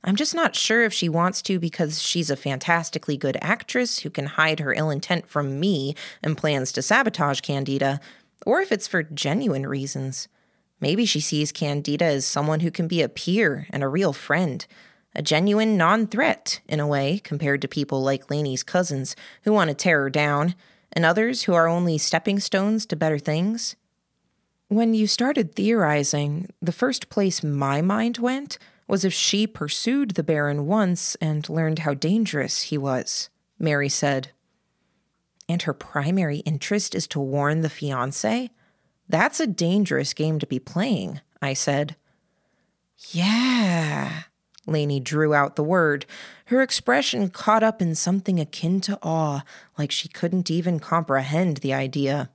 I'm 0.04 0.16
just 0.16 0.34
not 0.34 0.54
sure 0.54 0.82
if 0.82 0.92
she 0.92 1.08
wants 1.08 1.40
to 1.42 1.58
because 1.58 2.02
she's 2.02 2.28
a 2.28 2.36
fantastically 2.36 3.16
good 3.16 3.38
actress 3.40 4.00
who 4.00 4.10
can 4.10 4.26
hide 4.26 4.60
her 4.60 4.74
ill 4.74 4.90
intent 4.90 5.26
from 5.26 5.58
me 5.58 5.94
and 6.22 6.36
plans 6.36 6.72
to 6.72 6.82
sabotage 6.82 7.40
Candida, 7.40 8.00
or 8.44 8.60
if 8.60 8.70
it's 8.70 8.86
for 8.86 9.02
genuine 9.02 9.66
reasons. 9.66 10.28
Maybe 10.78 11.06
she 11.06 11.20
sees 11.20 11.52
Candida 11.52 12.04
as 12.04 12.26
someone 12.26 12.60
who 12.60 12.70
can 12.70 12.86
be 12.86 13.00
a 13.00 13.08
peer 13.08 13.66
and 13.70 13.82
a 13.82 13.88
real 13.88 14.12
friend 14.12 14.66
a 15.14 15.22
genuine 15.22 15.76
non 15.76 16.06
threat, 16.06 16.60
in 16.68 16.80
a 16.80 16.86
way, 16.86 17.20
compared 17.22 17.62
to 17.62 17.68
people 17.68 18.02
like 18.02 18.30
Laney's 18.30 18.64
cousins 18.64 19.14
who 19.42 19.52
want 19.52 19.68
to 19.68 19.74
tear 19.74 20.02
her 20.02 20.10
down, 20.10 20.54
and 20.92 21.04
others 21.04 21.44
who 21.44 21.54
are 21.54 21.68
only 21.68 21.98
stepping 21.98 22.40
stones 22.40 22.84
to 22.86 22.96
better 22.96 23.18
things. 23.18 23.76
When 24.68 24.94
you 24.94 25.06
started 25.06 25.54
theorizing, 25.54 26.48
the 26.60 26.72
first 26.72 27.10
place 27.10 27.44
my 27.44 27.80
mind 27.80 28.18
went 28.18 28.58
was 28.86 29.04
if 29.04 29.12
she 29.12 29.46
pursued 29.46 30.12
the 30.12 30.22
Baron 30.22 30.66
once 30.66 31.14
and 31.16 31.48
learned 31.48 31.80
how 31.80 31.94
dangerous 31.94 32.62
he 32.62 32.78
was, 32.78 33.30
Mary 33.58 33.88
said. 33.88 34.30
And 35.48 35.62
her 35.62 35.74
primary 35.74 36.38
interest 36.38 36.94
is 36.94 37.06
to 37.08 37.20
warn 37.20 37.60
the 37.60 37.70
fiance? 37.70 38.50
That's 39.08 39.40
a 39.40 39.46
dangerous 39.46 40.14
game 40.14 40.38
to 40.38 40.46
be 40.46 40.58
playing, 40.58 41.20
I 41.40 41.54
said. 41.54 41.96
Yeah, 43.10 44.22
Laney 44.66 45.00
drew 45.00 45.34
out 45.34 45.56
the 45.56 45.64
word, 45.64 46.06
her 46.46 46.62
expression 46.62 47.30
caught 47.30 47.62
up 47.62 47.80
in 47.80 47.94
something 47.94 48.38
akin 48.38 48.80
to 48.82 48.98
awe, 49.02 49.42
like 49.78 49.90
she 49.90 50.08
couldn't 50.08 50.50
even 50.50 50.78
comprehend 50.78 51.58
the 51.58 51.74
idea. 51.74 52.30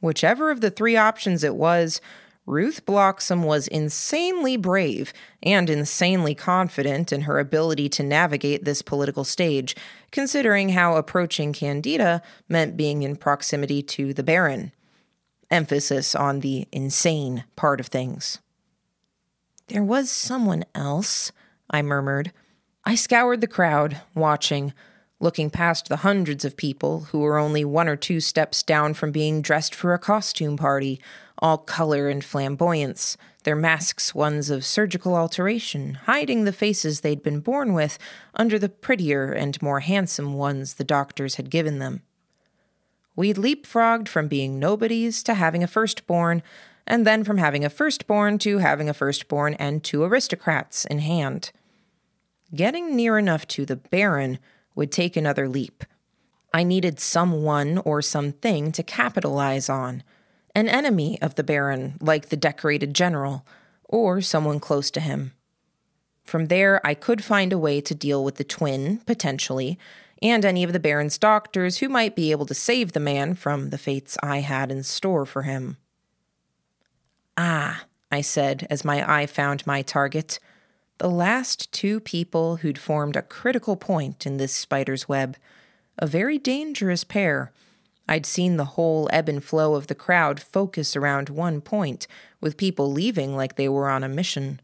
Whichever 0.00 0.50
of 0.50 0.60
the 0.60 0.70
three 0.70 0.96
options 0.96 1.42
it 1.42 1.56
was, 1.56 2.00
Ruth 2.48 2.86
Bloxam 2.86 3.44
was 3.44 3.68
insanely 3.68 4.56
brave 4.56 5.12
and 5.42 5.68
insanely 5.68 6.34
confident 6.34 7.12
in 7.12 7.22
her 7.22 7.38
ability 7.38 7.90
to 7.90 8.02
navigate 8.02 8.64
this 8.64 8.80
political 8.80 9.22
stage, 9.22 9.76
considering 10.12 10.70
how 10.70 10.96
approaching 10.96 11.52
Candida 11.52 12.22
meant 12.48 12.74
being 12.74 13.02
in 13.02 13.16
proximity 13.16 13.82
to 13.82 14.14
the 14.14 14.22
Baron. 14.22 14.72
Emphasis 15.50 16.14
on 16.14 16.40
the 16.40 16.66
insane 16.72 17.44
part 17.54 17.80
of 17.80 17.88
things. 17.88 18.38
There 19.66 19.84
was 19.84 20.10
someone 20.10 20.64
else, 20.74 21.32
I 21.68 21.82
murmured. 21.82 22.32
I 22.82 22.94
scoured 22.94 23.42
the 23.42 23.46
crowd, 23.46 24.00
watching, 24.14 24.72
looking 25.20 25.50
past 25.50 25.90
the 25.90 25.96
hundreds 25.96 26.46
of 26.46 26.56
people 26.56 27.00
who 27.10 27.18
were 27.18 27.36
only 27.36 27.64
one 27.64 27.88
or 27.88 27.96
two 27.96 28.20
steps 28.20 28.62
down 28.62 28.94
from 28.94 29.12
being 29.12 29.42
dressed 29.42 29.74
for 29.74 29.92
a 29.92 29.98
costume 29.98 30.56
party, 30.56 30.98
all 31.38 31.58
color 31.58 32.08
and 32.08 32.24
flamboyance, 32.24 33.16
their 33.44 33.56
masks 33.56 34.14
ones 34.14 34.50
of 34.50 34.64
surgical 34.64 35.16
alteration, 35.16 35.94
hiding 35.94 36.44
the 36.44 36.52
faces 36.52 37.00
they'd 37.00 37.22
been 37.22 37.40
born 37.40 37.72
with 37.72 37.98
under 38.34 38.58
the 38.58 38.68
prettier 38.68 39.32
and 39.32 39.60
more 39.62 39.80
handsome 39.80 40.34
ones 40.34 40.74
the 40.74 40.84
doctors 40.84 41.36
had 41.36 41.50
given 41.50 41.78
them. 41.78 42.02
We'd 43.16 43.36
leapfrogged 43.36 44.08
from 44.08 44.28
being 44.28 44.58
nobodies 44.58 45.22
to 45.24 45.34
having 45.34 45.62
a 45.62 45.68
firstborn, 45.68 46.42
and 46.86 47.06
then 47.06 47.24
from 47.24 47.38
having 47.38 47.64
a 47.64 47.70
firstborn 47.70 48.38
to 48.38 48.58
having 48.58 48.88
a 48.88 48.94
firstborn 48.94 49.54
and 49.54 49.82
two 49.82 50.02
aristocrats 50.02 50.84
in 50.84 51.00
hand. 51.00 51.50
Getting 52.54 52.96
near 52.96 53.18
enough 53.18 53.46
to 53.48 53.66
the 53.66 53.76
Baron 53.76 54.38
would 54.74 54.90
take 54.90 55.16
another 55.16 55.48
leap. 55.48 55.84
I 56.54 56.62
needed 56.62 56.98
someone 56.98 57.78
or 57.78 58.00
something 58.00 58.72
to 58.72 58.82
capitalize 58.82 59.68
on. 59.68 60.02
An 60.54 60.68
enemy 60.68 61.20
of 61.22 61.34
the 61.34 61.44
Baron, 61.44 61.98
like 62.00 62.28
the 62.28 62.36
decorated 62.36 62.94
general, 62.94 63.46
or 63.84 64.20
someone 64.20 64.60
close 64.60 64.90
to 64.90 65.00
him. 65.00 65.32
From 66.24 66.46
there, 66.46 66.84
I 66.86 66.94
could 66.94 67.24
find 67.24 67.52
a 67.52 67.58
way 67.58 67.80
to 67.80 67.94
deal 67.94 68.22
with 68.22 68.36
the 68.36 68.44
twin, 68.44 68.98
potentially, 69.06 69.78
and 70.20 70.44
any 70.44 70.64
of 70.64 70.72
the 70.72 70.80
Baron's 70.80 71.16
doctors 71.16 71.78
who 71.78 71.88
might 71.88 72.16
be 72.16 72.32
able 72.32 72.46
to 72.46 72.54
save 72.54 72.92
the 72.92 73.00
man 73.00 73.34
from 73.34 73.70
the 73.70 73.78
fates 73.78 74.18
I 74.22 74.40
had 74.40 74.70
in 74.70 74.82
store 74.82 75.24
for 75.24 75.42
him. 75.42 75.76
Ah, 77.36 77.84
I 78.10 78.20
said 78.20 78.66
as 78.68 78.84
my 78.84 79.20
eye 79.20 79.26
found 79.26 79.66
my 79.66 79.82
target. 79.82 80.38
The 80.98 81.08
last 81.08 81.70
two 81.72 82.00
people 82.00 82.56
who'd 82.56 82.78
formed 82.78 83.14
a 83.14 83.22
critical 83.22 83.76
point 83.76 84.26
in 84.26 84.36
this 84.36 84.54
spider's 84.54 85.08
web. 85.08 85.36
A 85.98 86.06
very 86.06 86.38
dangerous 86.38 87.04
pair. 87.04 87.52
I'd 88.08 88.24
seen 88.24 88.56
the 88.56 88.64
whole 88.64 89.08
ebb 89.12 89.28
and 89.28 89.44
flow 89.44 89.74
of 89.74 89.86
the 89.86 89.94
crowd 89.94 90.40
focus 90.40 90.96
around 90.96 91.28
one 91.28 91.60
point, 91.60 92.06
with 92.40 92.56
people 92.56 92.90
leaving 92.90 93.36
like 93.36 93.56
they 93.56 93.68
were 93.68 93.88
on 93.88 94.02
a 94.02 94.08
mission. 94.08 94.60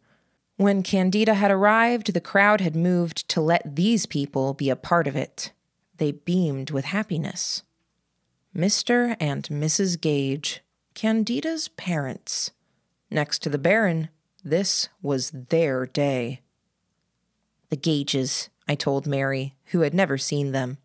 When 0.57 0.83
Candida 0.83 1.35
had 1.35 1.51
arrived, 1.51 2.15
the 2.15 2.21
crowd 2.21 2.61
had 2.61 2.75
moved 2.75 3.29
to 3.31 3.41
let 3.41 3.77
these 3.77 4.07
people 4.07 4.55
be 4.55 4.71
a 4.71 4.77
part 4.77 5.07
of 5.07 5.17
it. 5.17 5.53
They 5.99 6.13
beamed 6.13 6.71
with 6.71 6.87
happiness. 6.87 7.63
Mr. 8.57 9.17
and 9.21 9.45
Mrs. 9.49 10.01
Gage, 10.01 10.63
Candida's 10.95 11.69
parents. 11.69 12.53
Next 13.11 13.41
to 13.41 13.51
the 13.51 13.59
Baron, 13.59 14.09
this 14.45 14.89
was 15.03 15.33
their 15.49 15.87
day. 15.87 16.41
The 17.71 17.77
Gages, 17.77 18.49
I 18.69 18.77
told 18.77 19.07
Mary, 19.07 19.57
who 19.67 19.81
had 19.81 19.93
never 19.93 20.17
seen 20.17 20.53
them. 20.53 20.79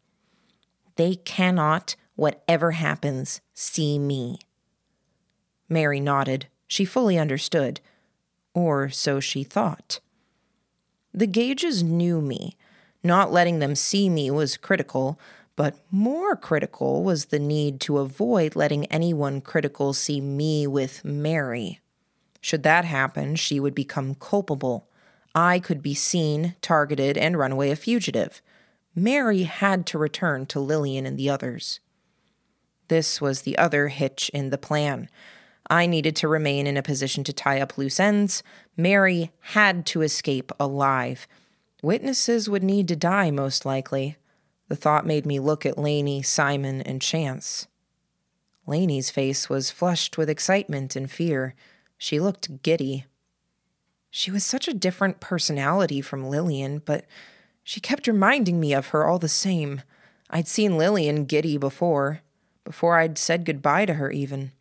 They 0.95 1.15
cannot, 1.15 1.95
whatever 2.19 2.71
happens, 2.71 3.41
see 3.53 3.97
me. 3.97 4.39
Mary 5.67 5.99
nodded. 5.99 6.47
She 6.67 6.85
fully 6.85 7.17
understood. 7.17 7.79
Or 8.53 8.89
so 8.89 9.19
she 9.19 9.43
thought. 9.43 9.99
The 11.13 11.27
Gages 11.27 11.81
knew 11.81 12.21
me. 12.21 12.57
Not 13.03 13.31
letting 13.31 13.59
them 13.59 13.75
see 13.75 14.09
me 14.09 14.29
was 14.29 14.57
critical, 14.57 15.19
but 15.55 15.75
more 15.91 16.35
critical 16.35 17.03
was 17.03 17.25
the 17.25 17.39
need 17.39 17.79
to 17.81 17.97
avoid 17.97 18.55
letting 18.55 18.85
anyone 18.85 19.41
critical 19.41 19.93
see 19.93 20.21
me 20.21 20.67
with 20.67 21.03
Mary. 21.03 21.79
Should 22.41 22.63
that 22.63 22.85
happen, 22.85 23.35
she 23.35 23.59
would 23.59 23.75
become 23.75 24.15
culpable. 24.15 24.87
I 25.35 25.59
could 25.59 25.81
be 25.81 25.93
seen, 25.93 26.55
targeted, 26.61 27.17
and 27.17 27.37
run 27.37 27.51
away 27.51 27.71
a 27.71 27.75
fugitive. 27.75 28.41
Mary 28.95 29.43
had 29.43 29.85
to 29.87 29.97
return 29.97 30.45
to 30.47 30.59
Lillian 30.59 31.05
and 31.05 31.17
the 31.17 31.29
others. 31.29 31.79
This 32.89 33.21
was 33.21 33.41
the 33.41 33.57
other 33.57 33.87
hitch 33.87 34.29
in 34.33 34.49
the 34.49 34.57
plan. 34.57 35.09
I 35.69 35.85
needed 35.85 36.15
to 36.17 36.27
remain 36.27 36.67
in 36.67 36.77
a 36.77 36.83
position 36.83 37.23
to 37.25 37.33
tie 37.33 37.61
up 37.61 37.77
loose 37.77 37.99
ends. 37.99 38.43
Mary 38.75 39.31
had 39.39 39.85
to 39.87 40.01
escape 40.01 40.51
alive. 40.59 41.27
Witnesses 41.81 42.49
would 42.49 42.63
need 42.63 42.87
to 42.89 42.95
die, 42.95 43.31
most 43.31 43.65
likely. 43.65 44.17
The 44.67 44.75
thought 44.75 45.05
made 45.05 45.25
me 45.25 45.39
look 45.39 45.65
at 45.65 45.77
Laney, 45.77 46.21
Simon, 46.21 46.81
and 46.81 47.01
Chance. 47.01 47.67
Laney's 48.67 49.09
face 49.09 49.49
was 49.49 49.71
flushed 49.71 50.17
with 50.17 50.29
excitement 50.29 50.95
and 50.95 51.09
fear. 51.09 51.55
She 51.97 52.19
looked 52.19 52.61
giddy. 52.61 53.05
She 54.11 54.31
was 54.31 54.43
such 54.43 54.67
a 54.67 54.73
different 54.73 55.19
personality 55.19 56.01
from 56.01 56.27
Lillian, 56.27 56.79
but 56.79 57.05
She 57.63 57.79
kept 57.79 58.07
reminding 58.07 58.59
me 58.59 58.73
of 58.73 58.87
her 58.87 59.05
all 59.05 59.19
the 59.19 59.29
same. 59.29 59.83
I'd 60.31 60.47
seen 60.47 60.77
Lillian 60.77 61.25
giddy 61.25 61.55
before, 61.57 62.21
before 62.69 62.99
I'd 62.99 63.17
said 63.17 63.45
goodbye 63.45 63.85
to 63.85 63.95
her, 63.95 64.11
even. 64.11 64.51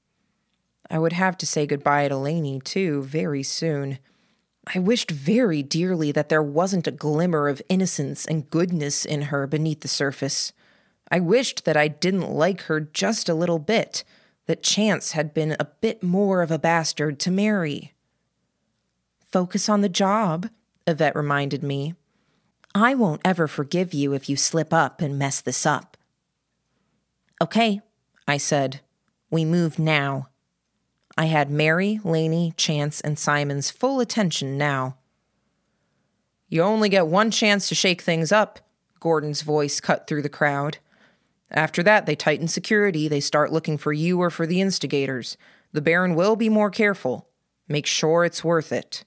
I 0.88 0.98
would 0.98 1.12
have 1.12 1.36
to 1.36 1.46
say 1.46 1.66
goodbye 1.66 2.08
to 2.08 2.16
Laney, 2.16 2.58
too, 2.58 3.02
very 3.02 3.42
soon. 3.42 3.98
I 4.74 4.78
wished 4.78 5.10
very 5.10 5.62
dearly 5.62 6.10
that 6.12 6.30
there 6.30 6.42
wasn't 6.42 6.86
a 6.86 6.90
glimmer 6.90 7.48
of 7.48 7.60
innocence 7.68 8.24
and 8.24 8.48
goodness 8.48 9.04
in 9.04 9.24
her 9.24 9.46
beneath 9.46 9.80
the 9.80 9.88
surface. 9.88 10.54
I 11.10 11.20
wished 11.20 11.66
that 11.66 11.76
I 11.76 11.88
didn't 11.88 12.30
like 12.30 12.62
her 12.62 12.80
just 12.80 13.28
a 13.28 13.34
little 13.34 13.58
bit, 13.58 14.04
that 14.46 14.62
Chance 14.62 15.12
had 15.12 15.34
been 15.34 15.54
a 15.60 15.68
bit 15.82 16.02
more 16.02 16.40
of 16.40 16.50
a 16.50 16.58
bastard 16.58 17.20
to 17.20 17.30
marry. 17.30 17.92
Focus 19.30 19.68
on 19.68 19.82
the 19.82 19.88
job, 19.90 20.48
Evette 20.86 21.14
reminded 21.14 21.62
me. 21.62 21.92
I 22.74 22.94
won't 22.94 23.20
ever 23.22 23.46
forgive 23.46 23.92
you 23.92 24.14
if 24.14 24.30
you 24.30 24.36
slip 24.36 24.72
up 24.72 25.02
and 25.02 25.18
mess 25.18 25.42
this 25.42 25.66
up. 25.66 25.98
Okay, 27.42 27.82
I 28.28 28.36
said. 28.36 28.80
We 29.30 29.44
move 29.44 29.78
now. 29.78 30.28
I 31.16 31.24
had 31.24 31.50
Mary, 31.50 31.98
Laney, 32.04 32.52
Chance, 32.56 33.00
and 33.00 33.18
Simon's 33.18 33.70
full 33.70 34.00
attention 34.00 34.56
now. 34.56 34.98
You 36.48 36.62
only 36.62 36.88
get 36.88 37.06
one 37.06 37.30
chance 37.30 37.68
to 37.68 37.74
shake 37.74 38.02
things 38.02 38.30
up, 38.30 38.60
Gordon's 39.00 39.42
voice 39.42 39.80
cut 39.80 40.06
through 40.06 40.22
the 40.22 40.28
crowd. 40.28 40.78
After 41.50 41.82
that, 41.82 42.04
they 42.04 42.14
tighten 42.14 42.48
security. 42.48 43.08
They 43.08 43.20
start 43.20 43.52
looking 43.52 43.78
for 43.78 43.92
you 43.92 44.20
or 44.20 44.30
for 44.30 44.46
the 44.46 44.60
instigators. 44.60 45.38
The 45.72 45.80
Baron 45.80 46.14
will 46.14 46.36
be 46.36 46.48
more 46.48 46.70
careful. 46.70 47.28
Make 47.66 47.86
sure 47.86 48.24
it's 48.24 48.44
worth 48.44 48.72
it. 48.72 49.04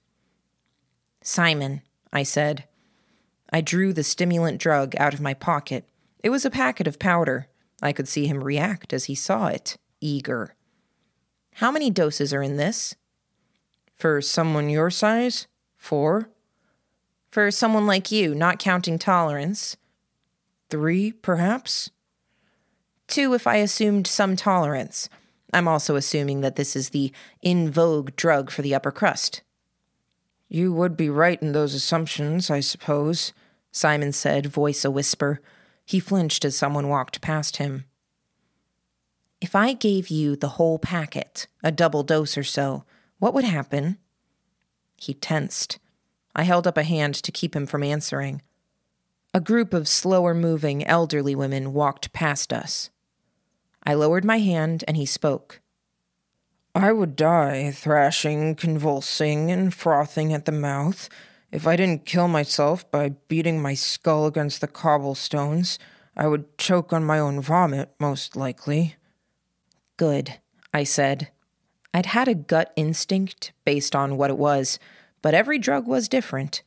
Simon, 1.23 1.81
I 2.11 2.23
said. 2.23 2.65
I 3.51 3.61
drew 3.61 3.93
the 3.93 4.03
stimulant 4.03 4.59
drug 4.59 4.95
out 4.97 5.13
of 5.13 5.21
my 5.21 5.35
pocket. 5.35 5.87
It 6.23 6.29
was 6.29 6.45
a 6.45 6.49
packet 6.49 6.87
of 6.87 6.99
powder. 6.99 7.47
I 7.81 7.93
could 7.93 8.07
see 8.07 8.27
him 8.27 8.43
react 8.43 8.93
as 8.93 9.05
he 9.05 9.15
saw 9.15 9.47
it, 9.47 9.77
eager. 9.99 10.55
How 11.55 11.71
many 11.71 11.89
doses 11.89 12.33
are 12.33 12.43
in 12.43 12.57
this? 12.57 12.95
For 13.95 14.21
someone 14.21 14.69
your 14.69 14.89
size? 14.89 15.47
Four. 15.75 16.29
For 17.29 17.49
someone 17.51 17.87
like 17.87 18.11
you, 18.11 18.35
not 18.35 18.59
counting 18.59 18.99
tolerance? 18.99 19.77
Three, 20.69 21.11
perhaps? 21.11 21.89
Two, 23.07 23.33
if 23.33 23.47
I 23.47 23.57
assumed 23.57 24.07
some 24.07 24.35
tolerance. 24.35 25.09
I'm 25.53 25.67
also 25.67 25.95
assuming 25.95 26.41
that 26.41 26.55
this 26.55 26.75
is 26.75 26.89
the 26.89 27.11
in 27.41 27.69
vogue 27.69 28.15
drug 28.15 28.49
for 28.49 28.61
the 28.61 28.73
upper 28.73 28.91
crust. 28.91 29.41
You 30.47 30.73
would 30.73 30.95
be 30.97 31.09
right 31.09 31.41
in 31.41 31.51
those 31.51 31.73
assumptions, 31.73 32.49
I 32.49 32.59
suppose, 32.59 33.33
Simon 33.71 34.11
said, 34.11 34.47
voice 34.47 34.83
a 34.83 34.91
whisper. 34.91 35.41
He 35.91 35.99
flinched 35.99 36.45
as 36.45 36.55
someone 36.55 36.87
walked 36.87 37.19
past 37.19 37.57
him. 37.57 37.83
If 39.41 39.57
I 39.57 39.73
gave 39.73 40.07
you 40.07 40.37
the 40.37 40.55
whole 40.55 40.79
packet, 40.79 41.47
a 41.61 41.69
double 41.69 42.01
dose 42.01 42.37
or 42.37 42.45
so, 42.45 42.85
what 43.19 43.33
would 43.33 43.43
happen? 43.43 43.97
He 44.95 45.13
tensed. 45.13 45.79
I 46.33 46.43
held 46.43 46.65
up 46.65 46.77
a 46.77 46.83
hand 46.83 47.15
to 47.15 47.31
keep 47.33 47.53
him 47.53 47.65
from 47.65 47.83
answering. 47.83 48.41
A 49.33 49.41
group 49.41 49.73
of 49.73 49.85
slower 49.85 50.33
moving 50.33 50.87
elderly 50.87 51.35
women 51.35 51.73
walked 51.73 52.13
past 52.13 52.53
us. 52.53 52.89
I 53.83 53.93
lowered 53.93 54.23
my 54.23 54.39
hand 54.39 54.85
and 54.87 54.95
he 54.95 55.05
spoke. 55.05 55.59
I 56.73 56.93
would 56.93 57.17
die, 57.17 57.69
thrashing, 57.71 58.55
convulsing, 58.55 59.51
and 59.51 59.73
frothing 59.73 60.33
at 60.33 60.45
the 60.45 60.53
mouth, 60.53 61.09
if 61.51 61.67
I 61.67 61.75
didn't 61.75 62.05
kill 62.05 62.27
myself 62.27 62.89
by 62.89 63.09
beating 63.27 63.61
my 63.61 63.73
skull 63.73 64.25
against 64.25 64.61
the 64.61 64.67
cobblestones. 64.67 65.77
I 66.15 66.27
would 66.27 66.57
choke 66.57 66.93
on 66.93 67.03
my 67.03 67.19
own 67.19 67.41
vomit, 67.41 67.91
most 67.99 68.35
likely. 68.35 68.95
Good, 69.97 70.39
I 70.73 70.83
said. 70.83 71.29
I'd 71.93 72.07
had 72.07 72.27
a 72.27 72.35
gut 72.35 72.71
instinct 72.75 73.51
based 73.65 73.95
on 73.95 74.17
what 74.17 74.29
it 74.29 74.37
was, 74.37 74.79
but 75.21 75.33
every 75.33 75.57
drug 75.57 75.87
was 75.87 76.07
different. 76.07 76.63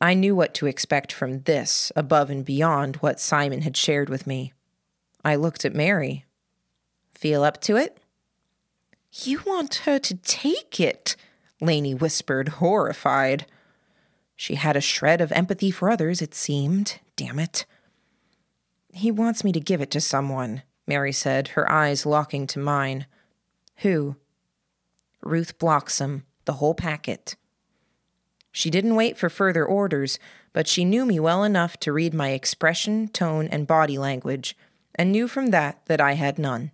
I 0.00 0.14
knew 0.14 0.36
what 0.36 0.54
to 0.54 0.66
expect 0.66 1.12
from 1.12 1.42
this, 1.42 1.90
above 1.96 2.30
and 2.30 2.44
beyond 2.44 2.96
what 2.96 3.20
Simon 3.20 3.62
had 3.62 3.76
shared 3.76 4.08
with 4.08 4.26
me. 4.26 4.52
I 5.24 5.34
looked 5.34 5.64
at 5.64 5.74
Mary. 5.74 6.24
Feel 7.12 7.42
up 7.42 7.60
to 7.62 7.76
it? 7.76 7.98
You 9.12 9.40
want 9.44 9.76
her 9.86 9.98
to 9.98 10.14
take 10.14 10.78
it, 10.78 11.16
Laney 11.60 11.94
whispered, 11.94 12.48
horrified. 12.48 13.46
She 14.40 14.54
had 14.54 14.76
a 14.76 14.80
shred 14.80 15.20
of 15.20 15.32
empathy 15.32 15.72
for 15.72 15.90
others, 15.90 16.22
it 16.22 16.32
seemed. 16.32 17.00
Damn 17.16 17.40
it. 17.40 17.66
He 18.92 19.10
wants 19.10 19.42
me 19.42 19.50
to 19.50 19.58
give 19.58 19.80
it 19.80 19.90
to 19.90 20.00
someone, 20.00 20.62
Mary 20.86 21.12
said, 21.12 21.48
her 21.48 21.68
eyes 21.68 22.06
locking 22.06 22.46
to 22.46 22.60
mine. 22.60 23.06
Who? 23.78 24.14
Ruth 25.22 25.58
Bloxam, 25.58 26.22
the 26.44 26.54
whole 26.54 26.74
packet. 26.74 27.34
She 28.52 28.70
didn't 28.70 28.94
wait 28.94 29.18
for 29.18 29.28
further 29.28 29.66
orders, 29.66 30.20
but 30.52 30.68
she 30.68 30.84
knew 30.84 31.04
me 31.04 31.18
well 31.18 31.42
enough 31.42 31.76
to 31.80 31.92
read 31.92 32.14
my 32.14 32.28
expression, 32.28 33.08
tone, 33.08 33.48
and 33.48 33.66
body 33.66 33.98
language, 33.98 34.56
and 34.94 35.10
knew 35.10 35.26
from 35.26 35.48
that 35.48 35.84
that 35.86 36.00
I 36.00 36.12
had 36.12 36.38
none. 36.38 36.70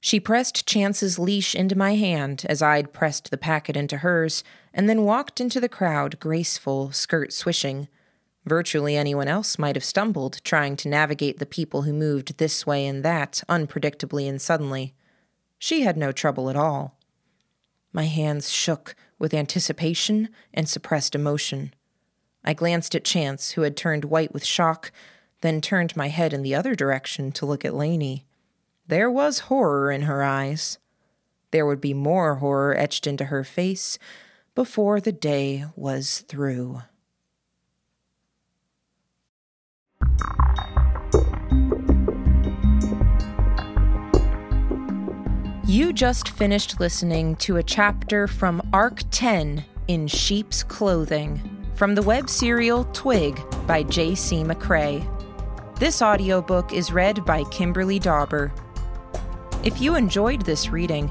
She 0.00 0.18
pressed 0.18 0.66
Chance's 0.66 1.18
leash 1.18 1.54
into 1.54 1.76
my 1.76 1.94
hand 1.94 2.46
as 2.48 2.62
I'd 2.62 2.94
pressed 2.94 3.30
the 3.30 3.36
packet 3.36 3.76
into 3.76 3.98
hers, 3.98 4.42
and 4.74 4.88
then 4.88 5.04
walked 5.04 5.40
into 5.40 5.60
the 5.60 5.68
crowd, 5.68 6.18
graceful, 6.18 6.92
skirt 6.92 7.32
swishing. 7.32 7.88
Virtually 8.44 8.96
anyone 8.96 9.28
else 9.28 9.58
might 9.58 9.76
have 9.76 9.84
stumbled 9.84 10.40
trying 10.42 10.76
to 10.76 10.88
navigate 10.88 11.38
the 11.38 11.46
people 11.46 11.82
who 11.82 11.92
moved 11.92 12.38
this 12.38 12.66
way 12.66 12.86
and 12.86 13.04
that 13.04 13.42
unpredictably 13.48 14.28
and 14.28 14.40
suddenly. 14.40 14.94
She 15.58 15.82
had 15.82 15.96
no 15.96 16.10
trouble 16.10 16.50
at 16.50 16.56
all. 16.56 16.98
My 17.92 18.04
hands 18.04 18.50
shook 18.50 18.96
with 19.18 19.34
anticipation 19.34 20.30
and 20.52 20.68
suppressed 20.68 21.14
emotion. 21.14 21.74
I 22.44 22.54
glanced 22.54 22.94
at 22.94 23.04
Chance, 23.04 23.52
who 23.52 23.62
had 23.62 23.76
turned 23.76 24.06
white 24.06 24.32
with 24.32 24.44
shock, 24.44 24.90
then 25.42 25.60
turned 25.60 25.96
my 25.96 26.08
head 26.08 26.32
in 26.32 26.42
the 26.42 26.54
other 26.54 26.74
direction 26.74 27.30
to 27.32 27.46
look 27.46 27.64
at 27.64 27.74
Laney. 27.74 28.24
There 28.86 29.10
was 29.10 29.40
horror 29.40 29.92
in 29.92 30.02
her 30.02 30.24
eyes. 30.24 30.78
There 31.52 31.66
would 31.66 31.80
be 31.80 31.94
more 31.94 32.36
horror 32.36 32.76
etched 32.76 33.06
into 33.06 33.26
her 33.26 33.44
face 33.44 33.98
before 34.54 35.00
the 35.00 35.12
day 35.12 35.64
was 35.76 36.20
through. 36.28 36.82
You 45.64 45.94
just 45.94 46.28
finished 46.28 46.80
listening 46.80 47.36
to 47.36 47.56
a 47.56 47.62
chapter 47.62 48.28
from 48.28 48.60
Arc 48.74 49.00
10 49.10 49.64
in 49.88 50.06
Sheep's 50.06 50.62
Clothing 50.62 51.40
from 51.74 51.94
the 51.94 52.02
web 52.02 52.28
serial 52.28 52.84
Twig 52.92 53.40
by 53.66 53.82
J.C. 53.82 54.44
McCrae. 54.44 55.08
This 55.78 56.02
audiobook 56.02 56.74
is 56.74 56.92
read 56.92 57.24
by 57.24 57.44
Kimberly 57.44 57.98
Dauber. 57.98 58.52
If 59.64 59.80
you 59.80 59.94
enjoyed 59.94 60.42
this 60.42 60.68
reading, 60.68 61.10